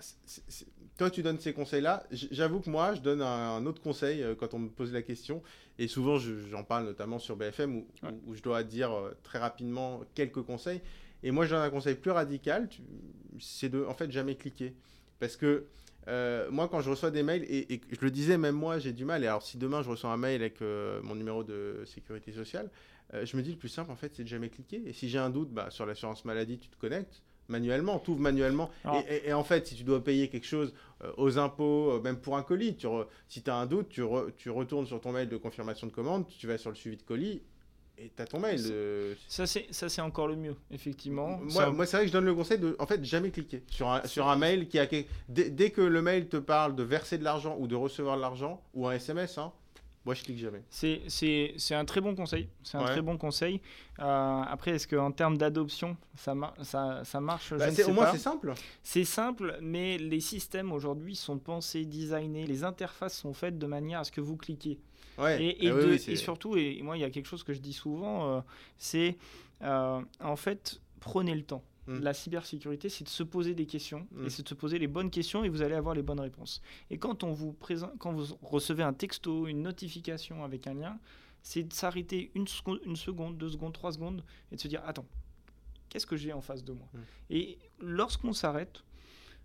[0.97, 4.55] toi tu donnes ces conseils là, j'avoue que moi je donne un, autre conseil quand
[4.55, 5.43] on me pose la question
[5.79, 7.87] et souvent j'en parle notamment sur BFM où,
[8.27, 8.93] où je dois dire
[9.23, 10.81] très rapidement quelques conseils.
[11.23, 12.69] Et moi, je donne un conseil plus radical,
[13.39, 14.75] c'est de en fait jamais cliquer.
[15.19, 15.67] Parce que
[16.09, 19.05] euh, moi, quand je reçois des mails, et, je le disais, même moi, j'ai du
[19.05, 19.23] mal.
[19.23, 22.71] Et alors, si demain je reçois un mail avec euh, mon numéro de sécurité sociale,
[23.15, 24.83] euh, je me dis le plus simple, en fait, c'est de jamais cliquer.
[24.87, 28.21] Et si j'ai un doute, bah, sur l'assurance maladie, tu te connectes manuellement, tu ouvres
[28.21, 28.71] manuellement.
[29.09, 30.73] Et, en fait, si tu dois payer quelque chose
[31.17, 32.87] aux impôts, même pour un colis, tu
[33.27, 34.03] si tu as un doute, tu,
[34.37, 37.03] tu, retournes sur ton mail de confirmation de commande, tu vas sur le suivi de
[37.03, 37.43] colis
[38.01, 38.61] et t'as ton mail.
[39.29, 41.39] Ça, c'est, ça, c'est encore le mieux, effectivement.
[41.43, 43.91] Moi, moi c'est vrai que je donne le conseil de, en fait, jamais cliquer sur
[43.91, 44.87] un, sur un mail qui a.
[45.29, 48.63] Dès, que le mail te parle de verser de l'argent ou de recevoir de l'argent,
[48.75, 49.53] ou un SMS, hein,
[50.07, 50.63] moi, je clique jamais.
[50.71, 52.49] C'est, un très bon conseil.
[52.63, 53.61] C'est un très bon conseil.
[53.99, 57.53] Euh, après, est-ce qu'en termes d'adoption, ça, ça, ça marche?
[57.53, 58.55] Bah, Au moins, c'est simple.
[58.83, 62.47] C'est simple, mais les systèmes aujourd'hui sont pensés, designés.
[62.47, 64.81] Les interfaces sont faites de manière à ce que vous cliquiez.
[65.19, 68.41] Et, ah surtout, et moi, il y a quelque chose que je dis souvent, euh,
[68.79, 69.17] c'est
[69.63, 71.65] euh, en fait, prenez le temps.
[71.87, 72.01] Hmm.
[72.01, 74.31] La cybersécurité, c'est de se poser des questions et hmm.
[74.31, 76.63] c'est de se poser les bonnes questions et vous allez avoir les bonnes réponses.
[76.91, 80.99] Et quand on vous présente, quand vous recevez un texto, une notification avec un lien,
[81.43, 82.47] c'est de s'arrêter une,
[82.85, 85.07] une, seconde, deux secondes, trois secondes et de se dire attends,
[85.89, 86.87] qu'est-ce que j'ai en face de moi?
[86.93, 86.99] Hmm.
[87.31, 88.83] Et lorsqu'on s'arrête,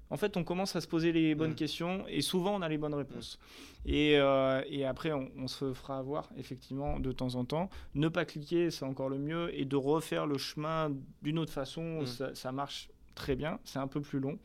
[0.09, 1.55] en fait, on commence à se poser les bonnes mm.
[1.55, 3.39] questions et souvent on a les bonnes réponses.
[3.39, 3.89] Mm.
[3.89, 7.69] Et, euh, et, après, on, se fera avoir effectivement de temps en temps.
[7.93, 9.57] Ne pas cliquer, c'est encore le mieux.
[9.57, 10.91] Et de refaire le chemin
[11.21, 12.35] d'une autre façon, mm.
[12.35, 13.59] ça, marche très bien.
[13.63, 14.37] C'est un peu plus long,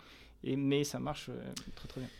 [0.44, 1.30] et, mais ça marche
[1.74, 2.10] très très bien.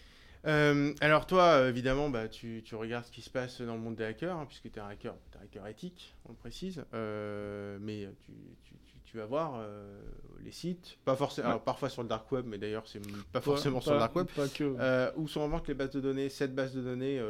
[0.47, 3.97] Euh, alors toi, évidemment, bah, tu, tu, regardes ce qui se passe dans le monde
[3.97, 6.85] des hackers, hein, puisque tu es un hacker, es un hacker éthique, on le précise,
[6.95, 8.33] euh, mais tu,
[8.65, 8.75] tu,
[9.05, 10.01] tu, vas voir euh,
[10.43, 13.01] les sites, pas forcément, parfois sur le dark web, mais d'ailleurs c'est
[13.33, 15.19] pas forcément sur le dark web, que...
[15.19, 17.21] où sont en vente les bases de données, cette base de données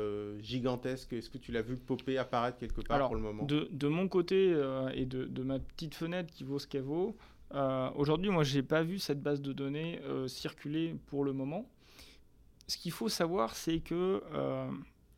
[0.41, 3.45] gigantesque, est-ce que tu l'as vu popper, apparaître quelque part pour le moment?
[3.45, 4.51] de, de, mon côté
[4.95, 7.17] et de, de, ma petite fenêtre qui vaut ce qu'elle vaut,
[7.97, 11.69] aujourd'hui moi j'ai pas vu cette base de données circuler pour le moment
[12.71, 14.71] ce qu'il faut savoir, c'est que, euh,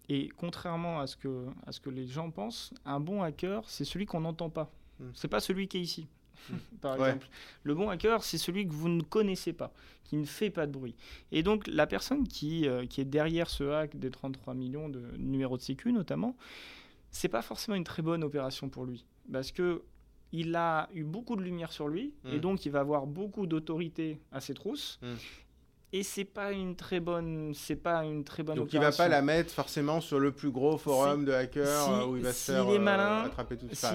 [0.08, 3.84] et contrairement à ce, que, à ce que les gens pensent, un bon hacker, c'est
[3.84, 4.72] celui qu'on n'entend pas.
[4.98, 5.10] Ce hmm.
[5.14, 6.06] C'est pas celui qui est ici,
[6.48, 6.56] hmm.
[6.80, 7.28] par exemple.
[7.62, 9.70] Le bon hacker, c'est celui que vous ne connaissez pas,
[10.02, 10.96] qui ne fait pas de bruit.
[11.30, 15.02] Et donc, la personne qui, euh, qui est derrière ce hack des 33 millions de
[15.18, 16.36] numéros de sécu, notamment,
[17.10, 19.04] c'est pas forcément une très bonne opération pour lui.
[19.30, 19.82] Parce que
[20.34, 22.40] il a eu beaucoup de lumière sur lui, et hmm.
[22.40, 24.98] donc il va avoir beaucoup d'autorité à ses trousses
[25.92, 29.08] et c'est pas une très bonne c'est pas une très bonne donc il va pas
[29.08, 32.52] la mettre forcément sur le plus gros forum de hackers euh, où il va se
[32.52, 33.94] faire est malin, euh, attraper tout ça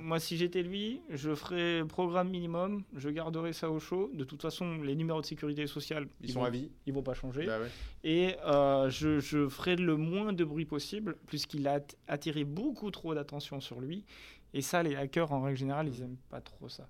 [0.00, 4.10] moi si j'étais lui je ferais programme minimum je garderais ça au chaud.
[4.14, 6.70] De toute façon les numéros de sécurité sociale ils, sont vont, à vie.
[6.86, 7.46] ils vont pas changer.
[7.46, 7.58] Bah
[8.04, 13.14] et euh, je, je ferai le moins de bruit possible puisqu'il a attiré beaucoup trop
[13.14, 14.04] d'attention sur lui.
[14.54, 16.88] Et ça les hackers en règle générale ils aiment pas trop ça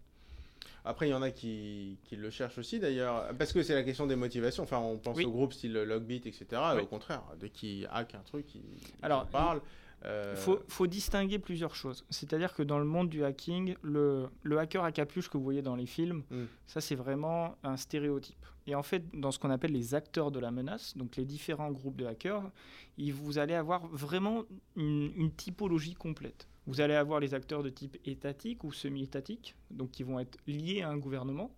[0.85, 3.85] après, il y en a qui, qui le cherchent aussi d'ailleurs, parce que c'est la
[3.85, 4.65] question des motivations.
[4.65, 6.61] Enfin, on pense au groupe style Logbit, etc.
[6.81, 8.63] Au contraire, de qui hack un truc, il,
[9.03, 9.61] Alors, parle.
[10.05, 12.05] Il euh, faut, faut, distinguer plusieurs choses.
[12.11, 15.63] C'est-à-dire que dans le monde du hacking, le, le, hacker à capuche que vous voyez
[15.63, 16.47] dans les films, hmm.
[16.67, 18.45] ça c'est vraiment un stéréotype.
[18.67, 21.71] Et en fait, dans ce qu'on appelle les acteurs de la menace, donc les différents
[21.71, 22.51] groupes de hackers,
[22.99, 24.43] vous allez avoir vraiment
[24.75, 26.49] une, une typologie complète.
[26.67, 30.83] Vous allez avoir les acteurs de type étatique ou semi-étatique, donc qui vont être liés
[30.83, 31.51] à un gouvernement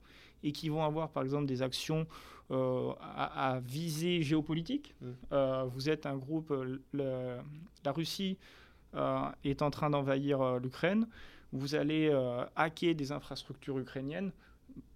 [0.43, 2.07] et qui vont avoir par exemple des actions
[2.51, 4.95] euh, à, visée géopolitique.
[5.01, 5.07] Mmh.
[5.33, 7.41] Euh, vous êtes un groupe, euh,
[7.85, 8.39] la Russie
[9.43, 11.09] est en train d'envahir l'Ukraine,
[11.53, 12.17] vous allez
[12.55, 14.31] hacker des infrastructures ukrainiennes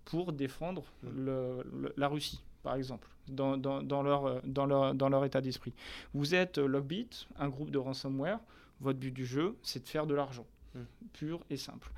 [0.05, 1.89] pour défendre mmh.
[1.97, 5.73] la Russie, par exemple, dans, dans, leur, dans, leur, dans leur état d'esprit.
[6.15, 8.39] Vous êtes Lockbit, un groupe de ransomware
[8.81, 10.81] votre but du jeu, c'est de faire de l'argent, hmm.
[11.13, 11.91] pur et simple.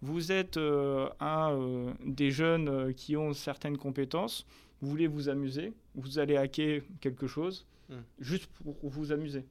[0.00, 4.46] Vous êtes euh, un euh, des jeunes euh, qui ont certaines compétences,
[4.80, 7.96] vous voulez vous amuser, vous allez hacker quelque chose, hmm.
[8.20, 9.44] juste pour vous amuser.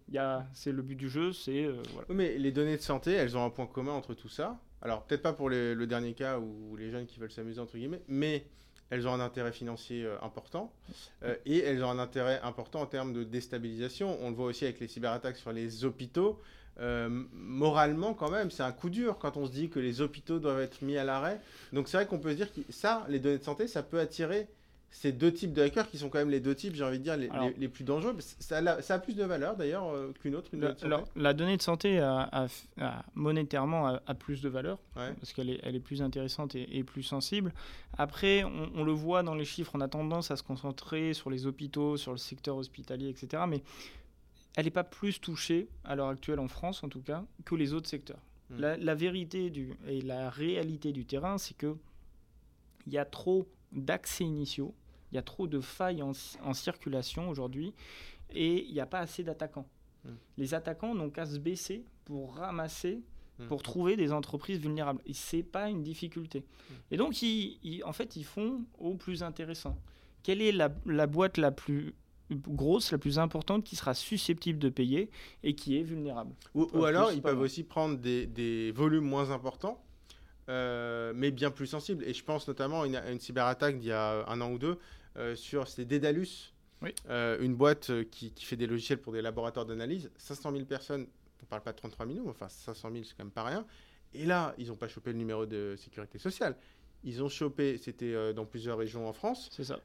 [0.53, 1.69] C'est le but du jeu, c'est...
[2.09, 4.59] mais les données de santé, elles ont un point commun entre tout ça.
[4.81, 8.03] Alors peut-être pas pour le dernier cas où les jeunes qui veulent s'amuser, entre guillemets,
[8.07, 8.45] mais
[8.89, 10.71] elles ont un intérêt financier important
[11.45, 14.17] et elles ont un intérêt important en termes de déstabilisation.
[14.21, 16.39] On le voit aussi avec les cyberattaques sur les hôpitaux.
[16.79, 20.39] Euh, moralement, quand même, c'est un coup dur quand on se dit que les hôpitaux
[20.39, 21.41] doivent être mis à l'arrêt.
[21.73, 23.99] Donc c'est vrai qu'on peut se dire que ça, les données de santé, ça peut
[23.99, 24.47] attirer
[24.89, 27.03] ces deux types de hackers qui sont quand même les deux types, j'ai envie de
[27.03, 28.15] dire, les, les, plus dangereux.
[28.19, 30.49] Ça a, ça a, plus de valeur d'ailleurs euh, qu'une autre.
[30.53, 32.47] Une alors, la donnée de santé, a,
[33.13, 37.53] monétairement, a, plus de valeur parce qu'elle est, elle est plus intéressante et, plus sensible.
[37.97, 41.29] Après, on, on, le voit dans les chiffres, on a tendance à se concentrer sur
[41.29, 43.43] les hôpitaux, sur le secteur hospitalier, etc.
[43.47, 43.61] Mais
[44.57, 47.73] elle n'est pas plus touchée, à l'heure actuelle en France en tout cas, que les
[47.73, 48.19] autres secteurs.
[48.49, 48.59] Hmm.
[48.59, 51.75] La, vérité du, et la réalité du terrain, c'est que
[52.87, 54.73] il y a trop d'accès initiaux,
[55.11, 56.13] il y a trop de failles en,
[56.53, 57.73] circulation aujourd'hui,
[58.31, 59.67] et il n'y a pas assez d'attaquants.
[60.03, 60.15] Hmm.
[60.37, 63.01] Les attaquants n'ont qu'à se baisser pour ramasser,
[63.39, 63.47] hmm.
[63.47, 65.01] pour trouver des entreprises vulnérables.
[65.05, 66.45] Et c'est pas une difficulté.
[66.91, 69.77] Et donc, ils, en fait, ils font au plus intéressant.
[70.23, 71.93] Quelle est la boîte la plus
[72.35, 75.09] grosse, la plus importante, qui sera susceptible de payer
[75.43, 76.33] et qui est vulnérable?
[76.53, 79.83] Ou, alors, ils peuvent aussi prendre des, volumes moins importants,
[80.49, 82.03] euh, mais bien plus sensibles.
[82.05, 84.77] Et je pense notamment à une, cyberattaque d'il y a un an ou deux
[85.17, 86.53] euh, sur c'était Dedalus,
[87.09, 90.09] euh, une boîte qui, qui, fait des logiciels pour des laboratoires d'analyse.
[90.17, 93.25] 500 000 personnes, on ne parle pas de 33 millions, enfin 500 000, c'est quand
[93.25, 93.65] même pas rien.
[94.13, 96.55] Et là, ils n'ont pas chopé le numéro de sécurité sociale.
[97.03, 99.49] Ils ont chopé, c'était dans plusieurs régions en France.
[99.51, 99.79] C'est ça.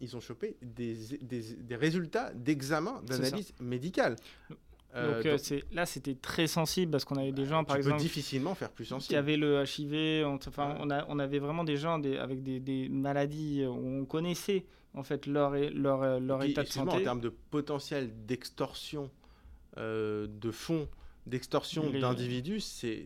[0.00, 4.16] Ils ont chopé des, des, des résultats d'examen d'analyse médicale.
[4.96, 8.54] Euh, donc, c'est là, c'était très sensible parce qu'on avait des gens, par exemple, difficilement
[8.54, 9.08] faire plus sensible.
[9.08, 10.26] Qui avaient le HIV.
[10.26, 14.04] enfin, on, a, on avait vraiment des gens des, avec des, des, maladies où on
[14.04, 16.96] connaissait en fait leur, leur, leur état de santé.
[16.96, 19.10] En termes de potentiel d'extorsion
[19.76, 20.88] de fonds
[21.26, 23.04] d'extorsion d'individus, c'est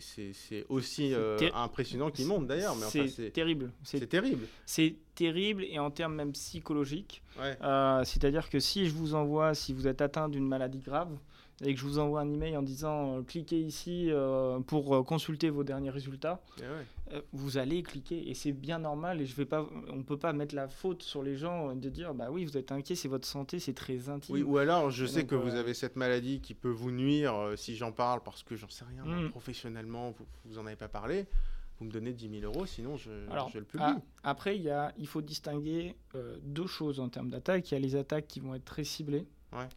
[0.68, 2.74] aussi euh, impressionnant qu'il monte d'ailleurs.
[2.74, 3.72] C'est terrible.
[3.82, 4.46] C'est terrible.
[4.66, 7.22] C'est terrible et en termes même psychologiques.
[7.40, 11.16] Euh, c'est-à-dire que si je vous envoie, si vous êtes atteint d'une maladie grave,
[11.62, 14.10] et que je vous envoie un email en disant cliquez ici
[14.66, 19.36] pour consulter vos derniers résultats, eh vous allez cliquer et c'est bien normal et je
[19.36, 22.44] vais pas, on peut pas mettre la faute sur les gens de dire bah oui
[22.44, 24.34] vous êtes inquiet, c'est votre santé, c'est très intime.
[24.34, 27.76] Oui, ou alors je sais que vous avez cette maladie qui peut vous nuire si
[27.76, 29.30] j'en parle parce que j'en sais rien, mm.
[29.30, 31.26] professionnellement vous, vous en avez pas parlé
[31.78, 33.10] vous me donnez 10 000 euros, sinon je,
[33.52, 33.84] je le publie.
[34.22, 37.70] après, il, y a, il faut distinguer euh, deux choses en termes d'attaque.
[37.70, 39.26] Il y a les attaques qui vont être très ciblées.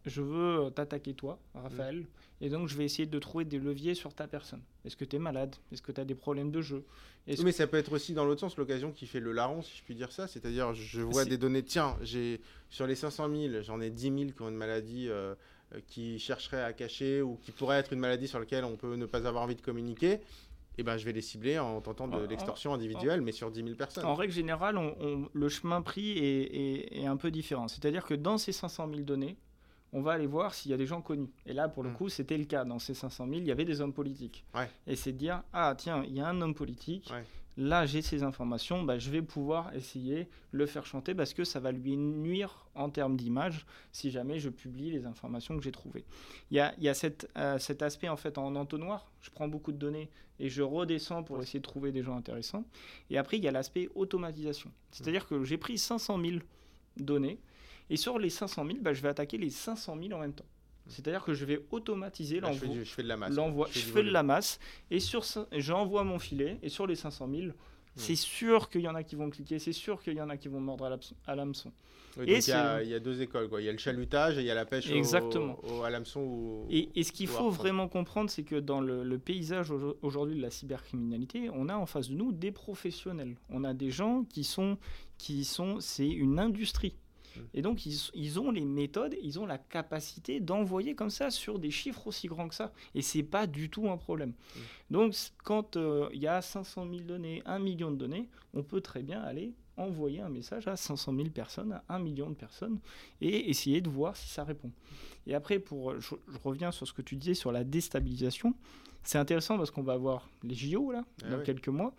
[0.06, 2.06] Je veux euh, t'attaquer toi, Raphaël, mm.
[2.42, 4.62] et donc je vais essayer de trouver des leviers sur ta personne.
[4.86, 5.56] Est-ce que tu es malade?
[5.72, 6.84] Est-ce que tu as des problèmes de jeu?
[7.28, 9.84] Mais ça peut être aussi dans l'autre sens l'occasion qui fait le larron, si je
[9.84, 10.28] puis dire ça.
[10.28, 14.16] C'est-à-dire, je vois des données, tiens, j'ai sur les 500 000, j'en ai 10 000
[14.32, 15.36] qui ont une maladie euh,
[15.88, 19.06] qui chercherait à cacher ou qui pourrait être une maladie sur laquelle on peut ne
[19.06, 20.22] pas avoir envie de communiquer
[20.78, 23.76] eh ben, je vais les cibler en tentant de l'extorsion individuelle, mais sur 10 000
[23.76, 24.06] personnes.
[24.06, 27.68] En règle générale, on, le chemin pris est, est, un peu différent.
[27.68, 29.38] C'est-à-dire que dans ces 500 000 données,
[29.94, 31.30] on va aller voir s'il y a des gens connus.
[31.46, 31.94] Et là, pour le hmm.
[31.94, 32.66] coup, c'était le cas.
[32.66, 34.46] Dans ces 500 000, il y avait des hommes politiques.
[34.86, 37.12] Et c'est de dire, ah tiens, il y a un homme politique,
[37.58, 41.60] là j'ai ces informations, bah, je vais pouvoir essayer le faire chanter parce que ça
[41.60, 46.06] va lui nuire en termes d'image si jamais je publie les informations que j'ai trouvées.
[46.52, 49.48] Il y a, y a cette, euh, cet aspect en fait en entonnoir, je prends
[49.48, 52.64] beaucoup de données et je redescends pour essayer de trouver des gens intéressants.
[53.10, 54.72] Et après, il y a l'aspect automatisation.
[54.92, 56.38] C'est-à-dire que j'ai pris 500 000
[56.98, 57.40] données
[57.90, 60.46] et sur les 500 000, bah, je vais attaquer les 500 000 en même temps.
[60.88, 62.68] C'est-à-dire que je vais automatiser l'envoi.
[62.74, 63.34] je, fais de la masse.
[63.72, 64.60] Je, fais, de la masse.
[64.90, 66.60] Et sur, j'envoie mon filet.
[66.64, 67.48] Et sur les 500 000,
[67.96, 69.60] c'est sûr qu'il y en a qui vont cliquer.
[69.60, 71.72] C'est sûr qu'il y en a qui vont mordre à l'hameçon.
[72.18, 73.50] il, y a, deux écoles.
[73.50, 73.62] Quoi.
[73.62, 75.60] Il y a le chalutage et il y a la pêche Exactement.
[75.64, 76.66] Au, à l'hameçon.
[76.70, 79.72] Et, et, ce qu'il faut vraiment comprendre, c'est que dans le, le paysage
[80.02, 83.36] aujourd'hui de la cybercriminalité, on a en face de nous des professionnels.
[83.50, 84.78] On a des gens qui sont.
[85.18, 86.94] Qui sont c'est une industrie.
[87.54, 91.72] Et donc, ils, ont les méthodes, ils ont la capacité d'envoyer comme ça sur des
[91.72, 92.72] chiffres aussi grands que ça.
[92.96, 94.30] Et c'est pas du tout un problème.
[94.30, 94.60] Mm.
[94.92, 98.82] Donc, quand euh, il y a 500 000 données, 1 million de données, on peut
[98.82, 102.80] très bien aller envoyer un message à 500 000 personnes, à 1 million de personnes,
[103.22, 104.72] et essayer de voir si ça répond.
[105.28, 108.56] Et après, pour, je, reviens sur ce que tu disais sur la déstabilisation.
[109.04, 111.94] C'est intéressant parce qu'on va avoir les JO là, ah dans quelques mois.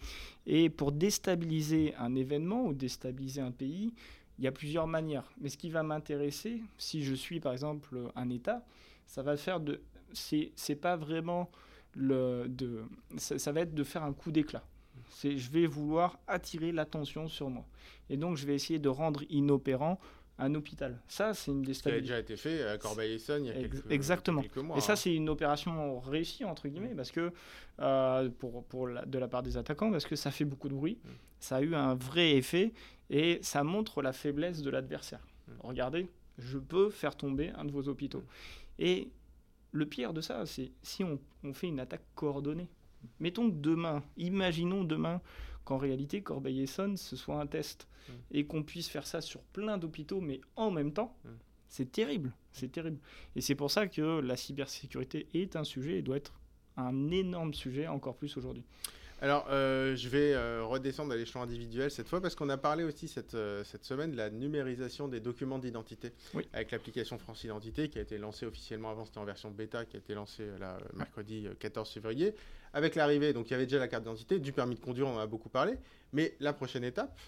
[0.47, 3.95] Et pour déstabiliser un événement ou déstabiliser un pays,
[4.39, 5.31] il y a plusieurs manières.
[5.41, 8.65] Mais ce qui va m'intéresser, si je suis par exemple un État,
[9.07, 9.81] ça va faire de.
[10.13, 11.51] C'est pas vraiment
[11.95, 12.47] le.
[12.49, 12.85] De,
[13.17, 14.65] ça, va être de faire un coup d'éclat.
[15.23, 17.65] Je vais vouloir attirer l'attention sur moi.
[18.11, 19.99] Et donc, je vais essayer de rendre inopérant
[20.39, 21.01] un hôpital.
[21.09, 22.15] Ça, c'est une déstabilisation.
[22.15, 24.43] Ça a déjà été fait à Corbeil-Essonne il y a quelques, Exactement.
[24.63, 24.77] mois.
[24.77, 27.33] Et ça, c'est une opération réussie, entre guillemets, parce que,
[27.81, 30.99] euh, pour, pour de la part des attaquants, parce que ça fait beaucoup de bruit.
[31.05, 31.09] Mm.
[31.41, 32.73] Ça a eu un vrai effet
[33.11, 35.27] et ça montre la faiblesse de l'adversaire.
[35.49, 35.53] Mm.
[35.61, 38.25] Regardez, je peux faire tomber un de vos hôpitaux.
[38.79, 39.11] Et
[39.73, 42.69] le pire de ça, c'est si on, on, fait une attaque coordonnée.
[43.19, 45.21] Mettons demain, imaginons demain
[45.69, 48.13] qu'en réalité Corbeil-Essonne ce soit un test mm.
[48.31, 51.15] et qu'on puisse faire ça sur plein d'hôpitaux, mais en même temps.
[51.25, 51.29] Mm.
[51.69, 52.99] C'est terrible, c'est terrible.
[53.37, 56.33] Et c'est pour ça que la cybersécurité est un sujet et doit être
[56.79, 58.65] un énorme sujet encore plus aujourd'hui.
[59.21, 62.85] Alors, euh, je vais euh, redescendre à l'échelon individuel cette fois parce qu'on a parlé
[62.85, 66.13] aussi cette, euh, cette semaine de la numérisation des documents d'identité
[66.53, 69.97] avec l'application France Identité qui a été lancée officiellement avant, c'était en version bêta, qui
[69.97, 72.33] a été lancée là, mercredi 14 février.
[72.73, 75.17] Avec l'arrivée, donc il y avait déjà la carte d'identité, du permis de conduire, on
[75.17, 75.75] en a beaucoup parlé,
[76.13, 77.19] mais la prochaine étape,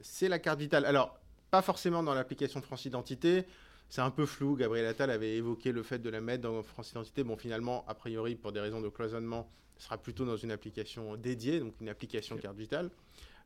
[0.00, 0.84] c'est la carte vitale.
[0.84, 1.18] Alors,
[1.50, 3.46] pas forcément dans l'application France Identité,
[3.88, 4.54] c'est un peu flou.
[4.54, 7.24] Gabriel Attal avait évoqué le fait de la mettre dans France Identité.
[7.24, 11.60] Bon, finalement, a priori, pour des raisons de cloisonnement, sera plutôt dans une application dédiée,
[11.60, 12.90] donc une application carte vitale.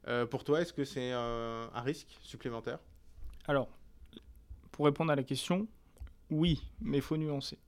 [0.08, 2.78] Euh, pour toi, est-ce que c'est un, risque supplémentaire?
[3.46, 3.68] Alors,
[4.72, 5.66] pour répondre à la question,
[6.30, 7.58] oui, mais il faut nuancer.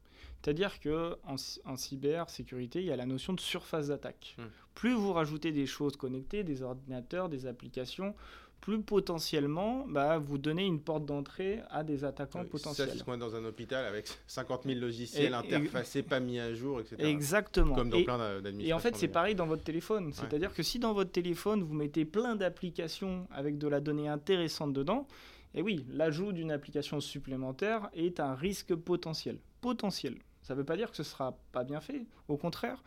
[0.42, 4.36] C'est-à-dire qu'en en, cybersécurité, il y a la notion de surface d'attaque.
[4.38, 4.46] Hmm.
[4.74, 8.14] Plus vous rajoutez des choses connectées, des ordinateurs, des applications,
[8.60, 12.88] plus potentiellement, bah, vous donnez une porte d'entrée à des attaquants potentiels.
[12.88, 16.96] Ça, c'est dans un hôpital avec 50 000 logiciels interfacés, pas mis à jour, etc.
[16.98, 17.74] Exactement.
[17.74, 18.68] Comme dans plein d'administrations.
[18.68, 20.12] Et en fait, c'est pareil dans votre téléphone.
[20.12, 24.72] C'est-à-dire que si dans votre téléphone, vous mettez plein d'applications avec de la donnée intéressante
[24.72, 25.06] dedans,
[25.54, 29.38] et oui, l'ajout d'une application supplémentaire est un risque potentiel.
[29.60, 30.16] Potentiel.
[30.42, 32.06] Ça ne veut pas dire que ce sera pas bien fait.
[32.28, 32.82] Au contraire,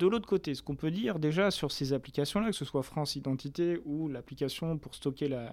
[0.00, 3.16] de l'autre côté, ce qu'on peut dire déjà sur ces applications-là, que ce soit France
[3.16, 5.52] Identité ou l'application pour stocker la,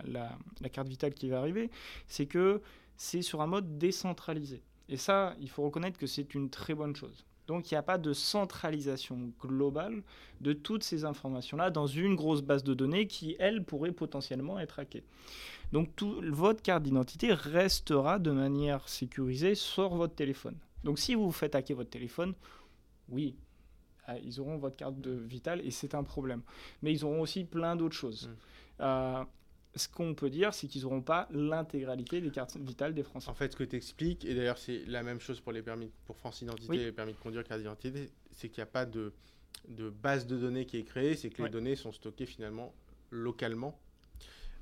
[0.71, 1.69] carte vitale qui va arriver,
[2.07, 2.62] c'est que
[2.95, 4.63] c'est sur un mode décentralisé.
[4.88, 7.25] Et ça, il faut reconnaître que c'est une très bonne chose.
[7.45, 10.01] Donc il n'y a pas de centralisation globale
[10.39, 14.79] de toutes ces informations-là dans une grosse base de données qui, elle, pourrait potentiellement être
[14.79, 15.03] hackée.
[15.73, 20.55] Donc votre carte d'identité restera de manière sécurisée sur votre téléphone.
[20.86, 22.33] Donc si vous faites hacker votre téléphone,
[23.10, 23.36] oui,
[24.24, 26.41] ils auront votre carte de vitale et c'est un problème.
[26.82, 28.28] Mais ils auront aussi plein d'autres choses.
[28.28, 28.82] Mm.
[28.82, 29.24] Euh,
[29.76, 33.30] ce qu'on peut dire, c'est qu'ils n'auront pas l'intégralité des cartes vitales des Français.
[33.30, 35.91] En fait, ce que tu expliques, et d'ailleurs c'est la même chose pour les permis
[36.06, 39.13] pour France Identité les permis de conduire carte d'identité, c'est qu'il n'y a pas de,
[39.67, 42.74] de, base de données qui est créée, c'est que les données sont stockées finalement
[43.12, 43.80] localement.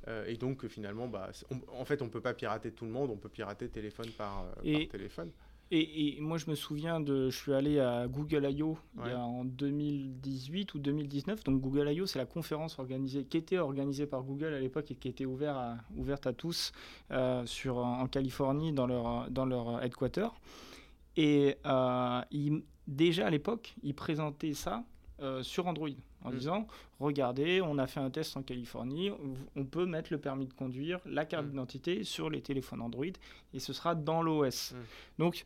[0.08, 1.32] Euh, et donc finalement, bah,
[1.72, 4.44] en fait, on ne peut pas pirater tout le monde, on peut pirater téléphone par,
[4.44, 5.32] euh, par téléphone.
[5.72, 7.30] Et, moi, je me souviens de.
[7.30, 8.78] Je suis allé à Google I.O.
[8.98, 11.44] en 2018 ou 2019.
[11.44, 14.96] Donc, Google I.O., c'est la conférence organisée, qui était organisée par Google à l'époque et
[14.96, 16.72] qui était ouverte à, ouverte à tous
[17.12, 20.28] euh, sur, en Californie dans leur, dans leur headquarter.
[21.18, 22.22] Et euh,
[22.88, 24.84] déjà à l'époque, ils présentaient ça
[25.22, 25.90] euh, sur Android
[26.26, 26.36] en mm.
[26.36, 26.68] disant
[27.00, 29.12] regardez, on a fait un test en Californie,
[29.56, 31.50] on peut mettre le permis de conduire, la carte mm.
[31.50, 33.06] d'identité sur les téléphones Android
[33.54, 34.74] et ce sera dans l'OS.
[34.74, 34.76] Mm.
[35.20, 35.46] Donc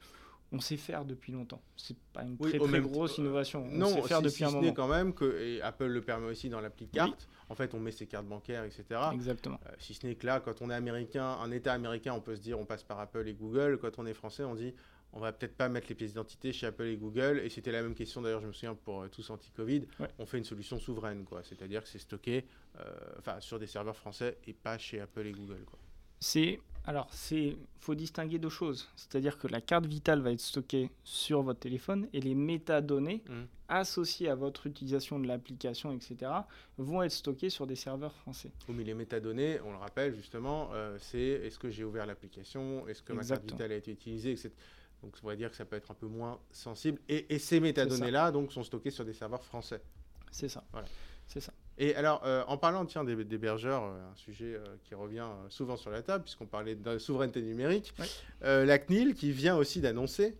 [0.51, 1.61] on sait faire depuis longtemps.
[1.75, 3.65] C'est pas une très, très grosse innovation.
[3.71, 4.73] On non, sait faire depuis un moment.
[4.73, 7.27] quand même que et Apple le permet aussi dans l'appli carte.
[7.49, 8.83] En fait, on met ses cartes bancaires, etc.
[9.11, 9.59] Exactement.
[9.65, 12.35] Euh, si ce n'est que là, quand on est américain, un État américain, on peut
[12.35, 13.79] se dire on passe par Apple et Google.
[13.81, 14.73] Quand on est français, on dit
[15.13, 17.41] on va peut-être pas mettre les pièces d'identité chez Apple et Google.
[17.43, 19.85] Et c'était la même question d'ailleurs, je me souviens pour euh, tous anti-Covid.
[20.19, 21.43] On fait une solution souveraine, quoi.
[21.43, 22.45] C'est-à-dire que c'est stocké,
[22.79, 25.79] euh, sur des serveurs français et pas chez Apple et Google, quoi.
[26.19, 28.89] C'est alors, c'est faut distinguer deux choses.
[28.95, 33.33] C'est-à-dire que la carte vitale va être stockée sur votre téléphone et les métadonnées mmh.
[33.67, 36.31] associées à votre utilisation de l'application, etc.,
[36.77, 38.51] vont être stockées sur des serveurs français.
[38.67, 42.87] Oui, mais les métadonnées, on le rappelle justement, euh, c'est est-ce que j'ai ouvert l'application,
[42.87, 44.49] est-ce que ma carte vitale a été utilisée, etc.
[45.03, 46.99] Donc, on va dire que ça peut être un peu moins sensible.
[47.07, 49.81] Et, ces métadonnées-là, donc, sont stockées sur des serveurs français.
[50.31, 50.63] C'est ça.
[50.71, 50.87] Voilà.
[51.27, 51.53] C'est ça.
[51.79, 55.77] Et alors, euh, en parlant tiens, des, hébergeurs, euh, un sujet euh, qui revient souvent
[55.77, 57.93] sur la table, puisqu'on parlait de souveraineté numérique,
[58.41, 60.35] la CNIL qui vient aussi d'annoncer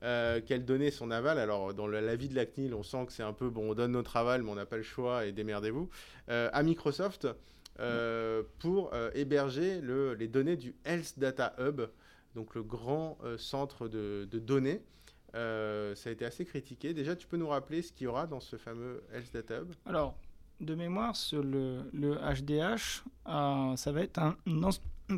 [0.00, 1.38] qu'elle donnait son aval.
[1.38, 3.92] Alors, dans l'avis de la CNIL, on sent que c'est un peu, bon, on donne
[3.92, 5.88] notre aval, mais on n'a pas le choix et démerdez-vous,
[6.28, 7.28] à Microsoft
[8.58, 11.82] pour héberger le, les données du Health Data Hub
[12.34, 14.82] donc le grand euh, centre de, données.
[15.34, 16.92] Euh, ça a été assez critiqué.
[16.92, 19.72] Déjà, tu peux nous rappeler ce qu'il y aura dans ce fameux Health Data Hub?
[19.86, 20.16] Alors,
[20.60, 24.36] de mémoire, sur le, le HDH, euh, ça va être un,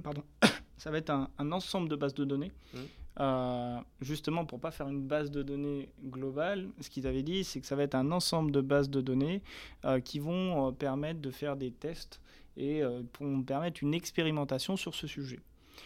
[0.03, 0.23] pardon,
[0.77, 2.53] ça va être un, ensemble de bases de données.
[2.75, 3.81] Mmh.
[4.01, 7.67] justement, pour pas faire une base de données globale, ce qu'ils avaient dit, c'est que
[7.67, 9.43] ça va être un ensemble de bases de données
[10.05, 12.21] qui vont permettre de faire des tests
[12.57, 15.41] et pour permettre une expérimentation sur ce sujet.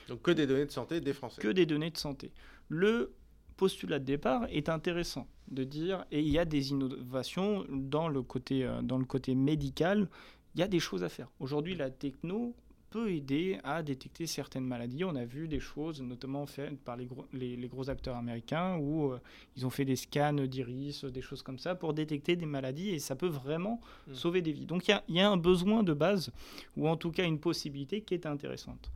[0.08, 1.40] Donc que des données de santé des Français.
[1.40, 2.32] Que des données de santé.
[2.68, 3.12] Le
[3.56, 8.22] postulat de départ est intéressant de dire, et il y a des innovations dans le
[8.22, 10.08] côté, euh, dans le côté médical,
[10.54, 11.28] il y a des choses à faire.
[11.38, 12.54] Aujourd'hui, la techno
[12.90, 15.04] peut aider à détecter certaines maladies.
[15.04, 19.12] On a vu des choses, notamment faites par les gros, les, gros acteurs américains, où
[19.12, 19.20] euh,
[19.56, 22.98] ils ont fait des scans d'iris, des choses comme ça, pour détecter des maladies, et
[22.98, 24.14] ça peut vraiment hmm.
[24.14, 24.66] sauver des vies.
[24.66, 26.32] Donc il y, y, a un besoin de base,
[26.76, 28.90] ou en tout cas une possibilité qui est intéressante.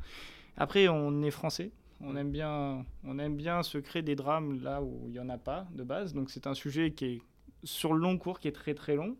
[0.57, 1.71] Après, on est français.
[2.03, 5.29] On aime, bien, on aime bien se créer des drames là où il n'y en
[5.29, 6.15] a pas de base.
[6.15, 7.23] Donc c'est un sujet qui est
[7.65, 9.17] sur le long cours qui est très très long.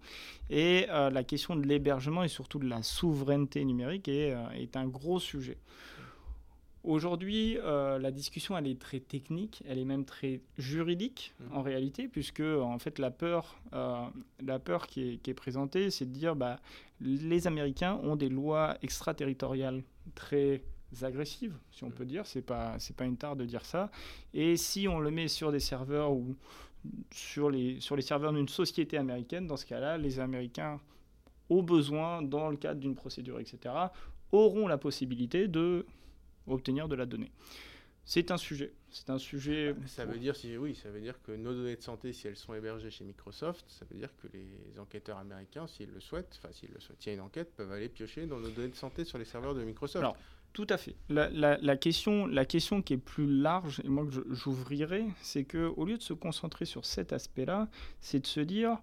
[0.49, 4.77] Et euh, la question de l'hébergement et surtout de la souveraineté numérique est, euh, est
[4.77, 5.59] un gros sujet.
[6.83, 11.55] Aujourd'hui, euh, la discussion elle est très technique, elle est même très juridique mmh.
[11.55, 16.07] en réalité, puisque en fait la peur, la peur qui est, qui est présentée, c'est
[16.07, 16.59] de dire bah,
[17.03, 19.83] les Américains ont des lois extraterritoriales
[20.15, 20.63] très
[21.03, 22.27] agressives, si on peut dire.
[22.27, 23.91] C'est pas c'est pas une tare de dire ça.
[24.35, 26.37] Et si on le met sur des serveurs ou
[27.13, 30.81] sur les sur les serveurs d'une société américaine, dans ce cas-là, les Américains,
[31.49, 33.75] au besoin, dans le cadre d'une procédure, etc.,
[34.33, 35.87] auront la possibilité de
[36.47, 37.31] obtenir de la donnée.
[38.05, 38.73] C'est un sujet.
[38.91, 39.75] C'est un sujet.
[39.87, 42.37] Ça veut dire si oui, ça veut dire que nos données de santé, si elles
[42.37, 46.53] sont hébergées chez Microsoft, ça veut dire que les enquêteurs américains, s'ils le souhaitent, enfin
[46.53, 48.75] s'ils le souhaitent, il y a une enquête, peuvent aller piocher dans nos données de
[48.75, 50.05] santé sur les serveurs de Microsoft.
[50.53, 50.97] Tout à fait.
[51.09, 55.97] La, question, la question qui est plus large, et moi que j'ouvrirai, c'est qu'au lieu
[55.97, 57.69] de se concentrer sur cet aspect-là,
[58.01, 58.79] c'est de se dire,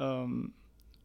[0.00, 0.26] euh,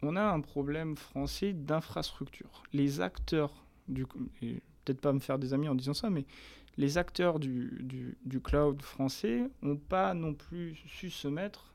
[0.03, 2.63] on a un problème français d'infrastructure.
[2.71, 6.25] Les acteurs, peut-être pas me faire des amis en disant ça, mais
[6.77, 11.73] les acteurs du, cloud français n'ont pas non plus su se mettre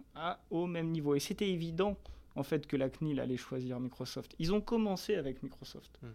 [0.51, 1.17] au même niveau.
[1.17, 1.97] Et c'était évident,
[2.37, 4.37] en fait, que la CNIL allait choisir Microsoft.
[4.39, 5.99] Ils ont commencé avec Microsoft.
[6.03, 6.11] Hmm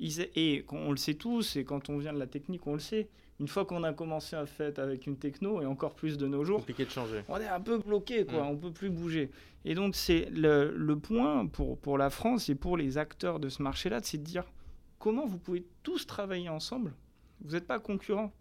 [0.00, 3.08] et on le sait tous, et quand on vient de la technique, on le sait.
[3.40, 6.44] Une fois qu'on a commencé à faire avec une techno, et encore plus de nos
[6.44, 7.22] jours, compliqué de changer.
[7.28, 8.42] On est un peu bloqué, quoi.
[8.42, 8.48] Mm.
[8.48, 9.30] On peut plus bouger.
[9.64, 13.48] Et donc c'est le, le, point pour, pour la France et pour les acteurs de
[13.48, 14.44] ce marché-là, c'est de dire
[14.98, 16.94] comment vous pouvez tous travailler ensemble?
[17.40, 18.32] Vous n'êtes pas concurrents.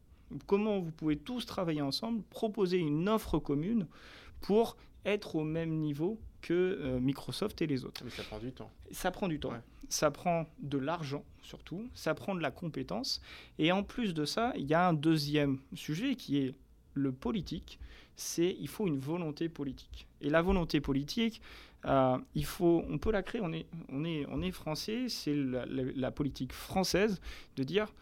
[0.45, 3.87] Comment vous pouvez tous travailler ensemble, proposer une offre commune
[4.41, 8.01] pour être au même niveau que euh, Microsoft et les autres.
[8.03, 8.71] Mais ça prend du temps.
[8.91, 9.53] Ça prend du temps.
[9.89, 13.21] Ça prend de l'argent surtout, ça prend de la compétence.
[13.57, 16.55] Et en plus de ça, il y a un deuxième sujet qui est
[16.93, 17.79] le politique.
[18.15, 20.07] C'est il faut une volonté politique.
[20.21, 21.41] Et la volonté politique,
[21.85, 23.41] euh, il faut, on peut la créer.
[23.41, 25.07] On est, on est, on est français.
[25.09, 27.21] C'est la, la, politique française
[27.55, 27.93] de dire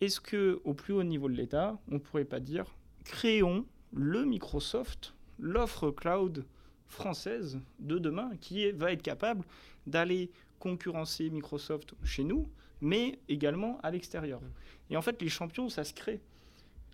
[0.00, 2.66] est-ce que au plus haut niveau de l'État, on ne pourrait pas dire
[3.04, 6.44] créons le Microsoft, l'offre cloud
[6.92, 9.44] française de demain qui va être capable
[9.86, 12.46] d'aller concurrencer Microsoft chez nous,
[12.80, 14.40] mais également à l'extérieur.
[14.40, 14.44] Mm.
[14.90, 16.20] Et en fait, les champions, ça se crée.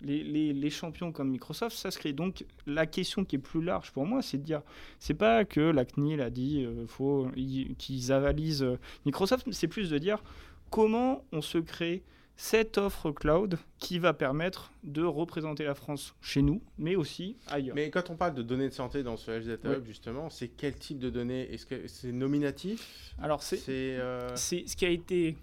[0.01, 2.13] Les, champions comme Microsoft, ça se crée.
[2.13, 4.61] Donc la question qui est plus large pour moi, c'est de dire,
[4.97, 7.29] c'est pas que la CNIL a dit euh, faut
[7.77, 10.23] qu'ils avalisent euh, Microsoft, c'est plus de dire
[10.69, 12.01] comment on se crée
[12.39, 17.75] cette offre cloud qui va permettre de représenter la France chez nous, mais aussi ailleurs.
[17.75, 20.47] Mais quand on parle de données de santé dans ce Health Data Hub, justement, c'est
[20.47, 21.53] quel type de données?
[21.53, 23.13] Est-ce que c'est nominatif?
[23.21, 25.35] Alors, c'est euh, c'est ce qui a été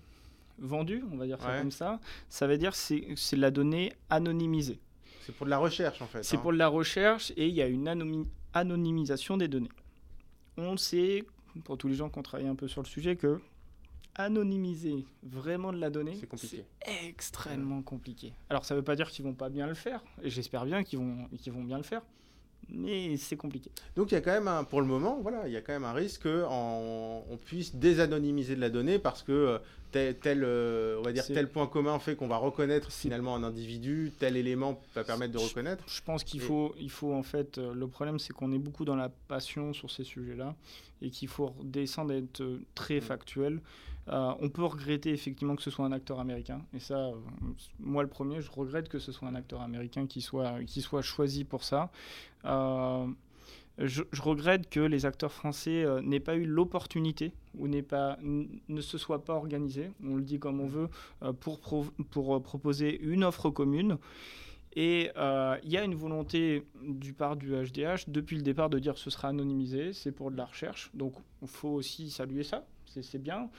[0.59, 2.01] vendu, on va dire ça comme ça.
[2.31, 4.81] Ça veut dire que c'est la donnée anonymisée.
[5.21, 6.23] C'est pour de la recherche, en fait.
[6.23, 6.41] C'est hein.
[6.41, 7.89] pour de la recherche et il y a une
[8.55, 9.69] anonymisation des données.
[10.57, 11.27] On sait,
[11.63, 13.39] pour tous les gens qui ont travaillé un peu sur le sujet, que
[14.17, 16.65] anonymiser vraiment de la donnée, c'est
[17.07, 18.33] extrêmement compliqué.
[18.51, 20.83] Alors ça ne veut pas dire qu'ils vont pas bien le faire, et j'espère bien
[20.83, 22.03] qu'ils vont, qu'ils vont bien le faire,
[22.69, 23.71] mais c'est compliqué.
[23.95, 25.73] Donc il y a quand même un, pour le moment, voilà, il y a quand
[25.73, 29.59] même un risque qu'on on puisse désanonymiser de la donnée parce que euh,
[29.93, 33.45] tel, tel euh, on va dire tel point commun fait qu'on va reconnaître finalement un
[33.45, 35.85] individu, tel élément va permettre de reconnaître.
[35.87, 38.85] Je pense qu'il faut, il faut en fait, euh, le problème c'est qu'on est beaucoup
[38.85, 40.57] dans la passion sur ces sujets-là
[41.03, 42.43] et qu'il faut descendre d'être
[42.75, 43.03] très mm.
[43.03, 43.61] factuel.
[44.09, 46.63] Euh, on peut regretter effectivement que ce soit un acteur américain.
[46.73, 47.15] Et ça, euh,
[47.81, 51.03] moi le premier, je regrette que ce soit un acteur américain qui soit, qui soit
[51.03, 51.91] choisi pour ça.
[52.45, 53.07] Euh,
[53.79, 59.23] je, regrette que les acteurs français n'aient pas eu l'opportunité ou pas, ne se soient
[59.23, 60.89] pas organisés, on le dit comme on veut,
[61.41, 61.61] pour,
[62.11, 63.99] pour proposer une offre commune.
[64.77, 68.95] Et il y a une volonté du part du HDH depuis le départ de dire
[68.95, 70.91] que ce sera anonymisé, c'est pour de la recherche.
[70.95, 73.51] Donc il faut aussi saluer ça, c'est bien.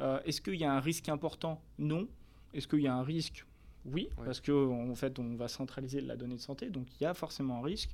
[0.00, 2.08] Euh, est-ce qu'il y a un risque important Non.
[2.52, 3.44] Est-ce qu'il y a un risque
[3.86, 7.06] oui, parce qu'en en fait, on va centraliser la donnée de santé, donc il y
[7.06, 7.90] a forcément un risque,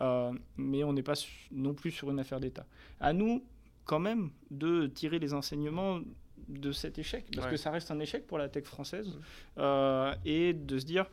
[0.00, 1.14] euh, mais on n'est pas
[1.50, 2.66] non plus sur une affaire d'État.
[3.00, 3.42] À nous,
[3.84, 6.00] quand même, de tirer les enseignements
[6.48, 9.18] de cet échec, parce que ça reste un échec pour la tech française,
[9.58, 11.06] euh, et de se dire,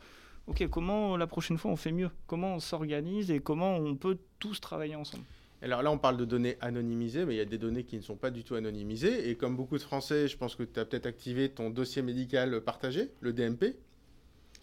[0.46, 2.10] OK, comment la prochaine fois on fait mieux?
[2.26, 5.24] Comment on s'organise et comment on peut tous travailler ensemble?
[5.62, 8.02] Alors là, on parle de données anonymisées, mais il y a des données qui ne
[8.02, 9.30] sont pas du tout anonymisées.
[9.30, 12.60] Et comme beaucoup de Français, je pense que tu as peut-être activé ton dossier médical
[12.62, 13.76] partagé, le DMP,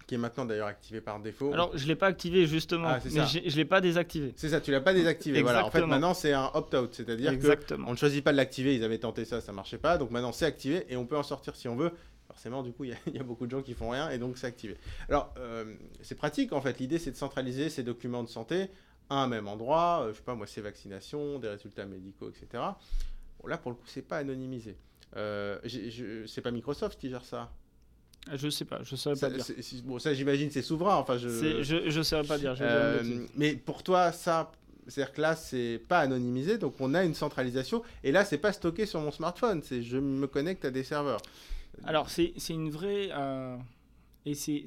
[0.10, 1.54] qui est maintenant d'ailleurs activé par défaut.
[1.54, 4.34] Alors, je ne l'ai pas activé justement, ah, mais je ne l'ai pas désactivé.
[4.36, 5.42] C'est ça, tu l'as pas désactivé.
[5.42, 5.66] voilà.
[5.66, 8.76] En fait, maintenant, c'est un opt-out, c'est-à-dire qu'on ne choisit pas de l'activer.
[8.76, 9.98] Ils avaient tenté ça, ça ne marchait pas.
[9.98, 11.92] Donc maintenant, c'est activé et on peut en sortir si on veut.
[12.28, 14.48] Forcément, du coup, il y, a beaucoup de gens qui font rien et donc c'est
[14.48, 14.78] activé.
[15.08, 16.80] Alors, euh, c'est pratique en fait.
[16.80, 18.70] L'idée, c'est de centraliser ces documents de santé
[19.10, 22.64] un même endroit, euh, je sais pas moi, c'est vaccination, des résultats médicaux, etc.
[23.40, 24.76] Bon, là, pour le coup, c'est pas anonymisé.
[25.16, 25.58] Euh,
[26.28, 27.52] c'est pas Microsoft qui gère ça?
[28.30, 29.44] Ah, je sais pas, je saurais pas dire.
[29.86, 30.98] bon, ça j'imagine c'est souverain.
[30.98, 32.56] Enfin, je, je, je saurais pas dire.
[32.62, 34.52] Euh, mais pour toi, ça,
[34.88, 37.82] c'est-à-dire que là, c'est pas anonymisé, donc on a une centralisation.
[38.04, 41.22] Et là, c'est pas stocké sur mon smartphone, c'est je me connecte à des serveurs.
[41.86, 43.10] Alors, c'est une vraie.
[44.26, 44.66] et c'est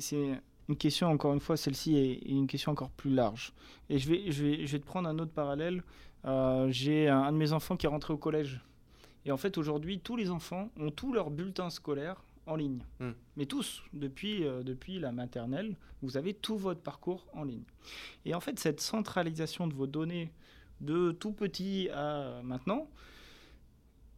[0.72, 3.52] une question, encore une fois, celle-ci est une question encore plus large.
[3.90, 5.82] Et je vais, je vais, je vais te prendre un autre parallèle.
[6.24, 8.60] Euh, j'ai un, de mes enfants qui est rentré au collège.
[9.26, 12.82] Et en fait, aujourd'hui, tous les enfants ont tous leurs bulletins scolaires en ligne.
[13.00, 13.12] Hmm.
[13.36, 17.64] Mais tous, depuis, euh, depuis la maternelle, vous avez tout votre parcours en ligne.
[18.24, 20.32] Et en fait, cette centralisation de vos données
[20.80, 22.88] de tout petit à maintenant,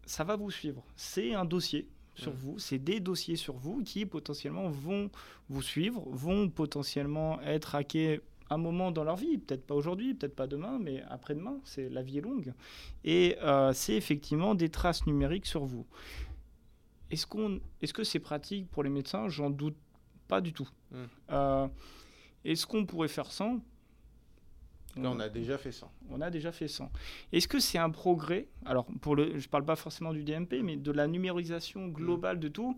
[0.07, 0.85] ça va vous suivre.
[0.97, 5.11] C'est un dossier sur vous, c'est des dossiers sur vous qui potentiellement vont
[5.49, 10.37] vous suivre, vont potentiellement être hackés un moment dans leur vie, peut-être pas aujourd'hui, peut-être
[10.37, 12.53] pas demain, mais après-demain, c'est la vie est longue.
[13.03, 15.87] Et euh, c'est effectivement des traces numériques sur vous.
[17.11, 19.29] Est-ce qu'on, est-ce que c'est pratique pour les médecins?
[19.29, 19.77] J'en doute
[20.29, 20.69] pas du tout.
[20.91, 20.97] Mmh.
[21.31, 21.69] Euh,
[22.45, 23.61] est-ce qu'on pourrait faire sans?
[24.97, 25.91] Là, on a déjà fait 100.
[26.11, 26.91] On a déjà fait 100.
[27.33, 28.47] Est-ce que c'est un progrès?
[28.65, 32.39] Alors, pour le, je ne parle pas forcément du DMP, mais de la numérisation globale
[32.39, 32.77] de tout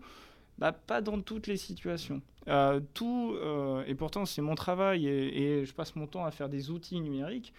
[0.57, 2.21] bah, Pas dans toutes les situations.
[2.47, 6.49] Euh, tout, euh, et pourtant, c'est mon travail et, je passe mon temps à faire
[6.49, 7.53] des outils numériques.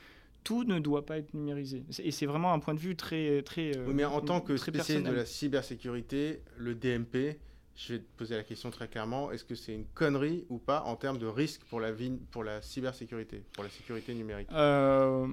[0.45, 1.85] Tout ne doit pas être numérisé.
[2.03, 3.43] Et c'est vraiment un point de vue très.
[3.43, 7.39] très oui, mais en tant que spécialiste de la cybersécurité, le DMP,
[7.79, 10.83] je vais te poser la question très clairement, est-ce que c'est une connerie ou pas
[10.83, 14.49] en termes de risque pour la, vie, pour la cybersécurité, pour la sécurité numérique?
[14.53, 15.29] Euh,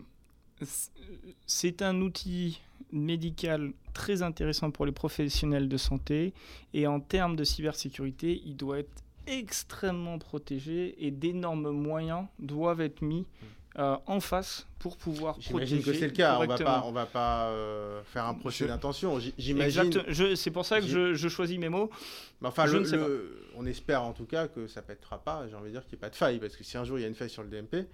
[1.48, 6.34] C'est un outil médical très intéressant pour les professionnels de santé
[6.74, 13.02] et en termes de cybersécurité, il doit être extrêmement protégé et d'énormes moyens doivent être
[13.02, 13.46] mis mmh.
[13.78, 16.40] Euh, en face pour pouvoir J'imagine que c'est le cas.
[16.40, 19.20] On va pas, on va pas euh, faire un procès d'intention.
[19.38, 19.92] J'imagine.
[20.36, 21.90] C'est pour ça que je, choisis mes mots.
[22.42, 22.66] enfin,
[23.58, 25.48] on espère en tout cas que ça pètera pas.
[25.50, 26.98] J'ai envie de dire qu'il n'y a pas de faille parce que si un jour
[27.00, 27.88] il y a une faille sur le DMP,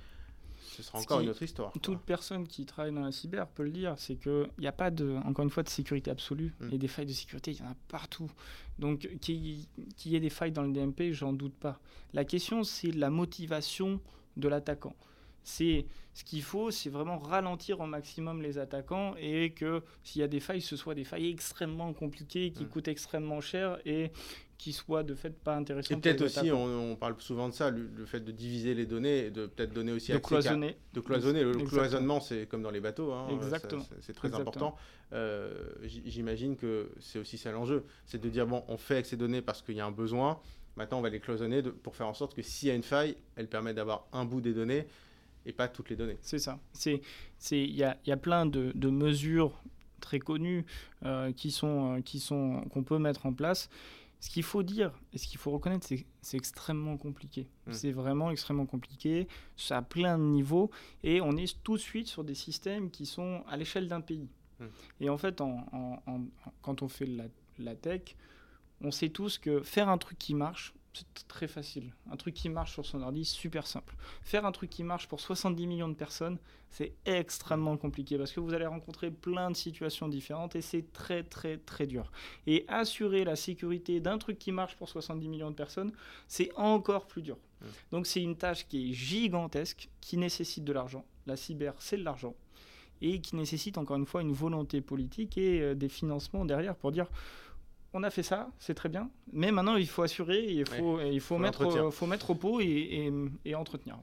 [0.71, 1.73] ce sera encore une autre histoire.
[1.81, 4.91] Toute personne qui travaille dans la cyber peut le dire, c'est qu'il n'y a pas
[4.91, 6.53] de, encore une fois, de sécurité absolue.
[6.59, 6.73] Mm.
[6.73, 8.31] Et des failles de sécurité, il y en a partout.
[8.77, 9.65] Donc qu'il
[10.05, 11.79] y ait des failles dans le DMP, j'en doute pas.
[12.13, 13.99] La question, c'est la motivation
[14.37, 14.95] de l'attaquant.
[15.43, 20.23] C'est ce qu'il faut, c'est vraiment ralentir au maximum les attaquants et que s'il y
[20.23, 22.67] a des failles, ce soit des failles extrêmement compliquées, qui mm.
[22.67, 24.11] coûtent extrêmement cher et
[24.61, 25.97] qui soient de fait pas intéressantes.
[25.97, 29.31] Et peut-être aussi, on, parle souvent de ça, le, fait de diviser les données et
[29.31, 30.77] de peut-être donner aussi de cloisonner.
[30.93, 31.43] De cloisonner.
[31.43, 33.11] Le, cloisonnement, c'est comme dans les bateaux.
[33.11, 33.83] Hein, Exactement.
[34.01, 34.75] C'est très important.
[35.13, 35.51] Euh,
[36.05, 39.41] j'imagine que c'est aussi ça l'enjeu, c'est de dire bon, on fait avec ces données
[39.41, 40.39] parce qu'il y a un besoin.
[40.77, 43.17] Maintenant, on va les cloisonner pour faire en sorte que s'il y a une faille,
[43.35, 44.85] elle permet d'avoir un bout des données
[45.45, 46.17] et pas toutes les données.
[46.21, 46.59] C'est ça.
[46.85, 49.61] Il y a, y a, plein de, de, mesures
[49.99, 50.65] très connues
[51.05, 53.69] euh, qui sont euh, qui sont qu'on peut mettre en place.
[54.19, 57.47] Ce qu'il faut dire et ce qu'il faut reconnaître, c'est c'est extrêmement compliqué.
[57.65, 57.73] Hmm.
[57.73, 59.27] C'est vraiment extrêmement compliqué.
[59.57, 60.69] Ça a plein de niveaux
[61.03, 64.29] et on est tout de suite sur des systèmes qui sont à l'échelle d'un pays.
[64.59, 64.67] Hmm.
[64.99, 65.65] Et en fait, en,
[66.05, 66.21] en,
[66.61, 67.25] quand on fait la,
[67.57, 68.15] la tech,
[68.83, 71.93] on sait tous que faire un truc qui marche, c'est très facile.
[72.11, 73.95] Un truc qui marche sur son ordi, super simple.
[74.23, 76.37] Faire un truc qui marche pour 70 millions de personnes,
[76.69, 81.23] c'est extrêmement compliqué parce que vous allez rencontrer plein de situations différentes et c'est très
[81.23, 82.11] très très dur.
[82.47, 85.91] Et assurer la sécurité d'un truc qui marche pour 70 millions de personnes,
[86.27, 87.37] c'est encore plus dur.
[87.91, 91.05] Donc c'est une tâche qui est gigantesque, qui nécessite de l'argent.
[91.27, 92.35] La cyber, c'est de l'argent.
[93.01, 96.91] Et qui nécessite encore une fois une volonté politique et euh, des financements derrière pour
[96.91, 97.07] dire
[97.93, 101.19] on a fait ça, c'est très bien, mais maintenant il faut assurer, il faut, il
[101.19, 103.11] faut, mettre, faut mettre au pot et,
[103.55, 103.97] entretenir.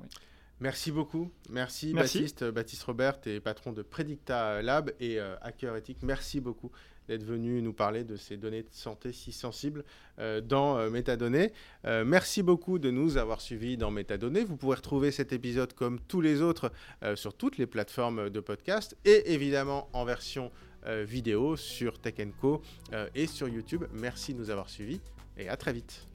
[0.61, 1.30] Merci beaucoup.
[1.51, 2.45] Merci, Baptiste.
[2.45, 5.99] Baptiste Robert, et patron de Predicta Lab et euh, hacker éthique.
[6.03, 6.72] Merci beaucoup
[7.07, 9.84] d'être venu nous parler de ces données de santé si sensibles
[10.18, 11.53] euh, dans euh, Métadonnées.
[11.84, 14.45] merci beaucoup de nous avoir suivis dans Métadonnées.
[14.45, 16.72] Vous pourrez retrouver cet épisode comme tous les autres
[17.14, 20.68] sur toutes les plateformes de podcast et évidemment en version euh,
[21.05, 22.62] vidéo sur Tech Co
[22.93, 23.84] euh, et sur YouTube.
[23.93, 25.01] Merci de nous avoir suivis
[25.36, 26.07] et à très vite.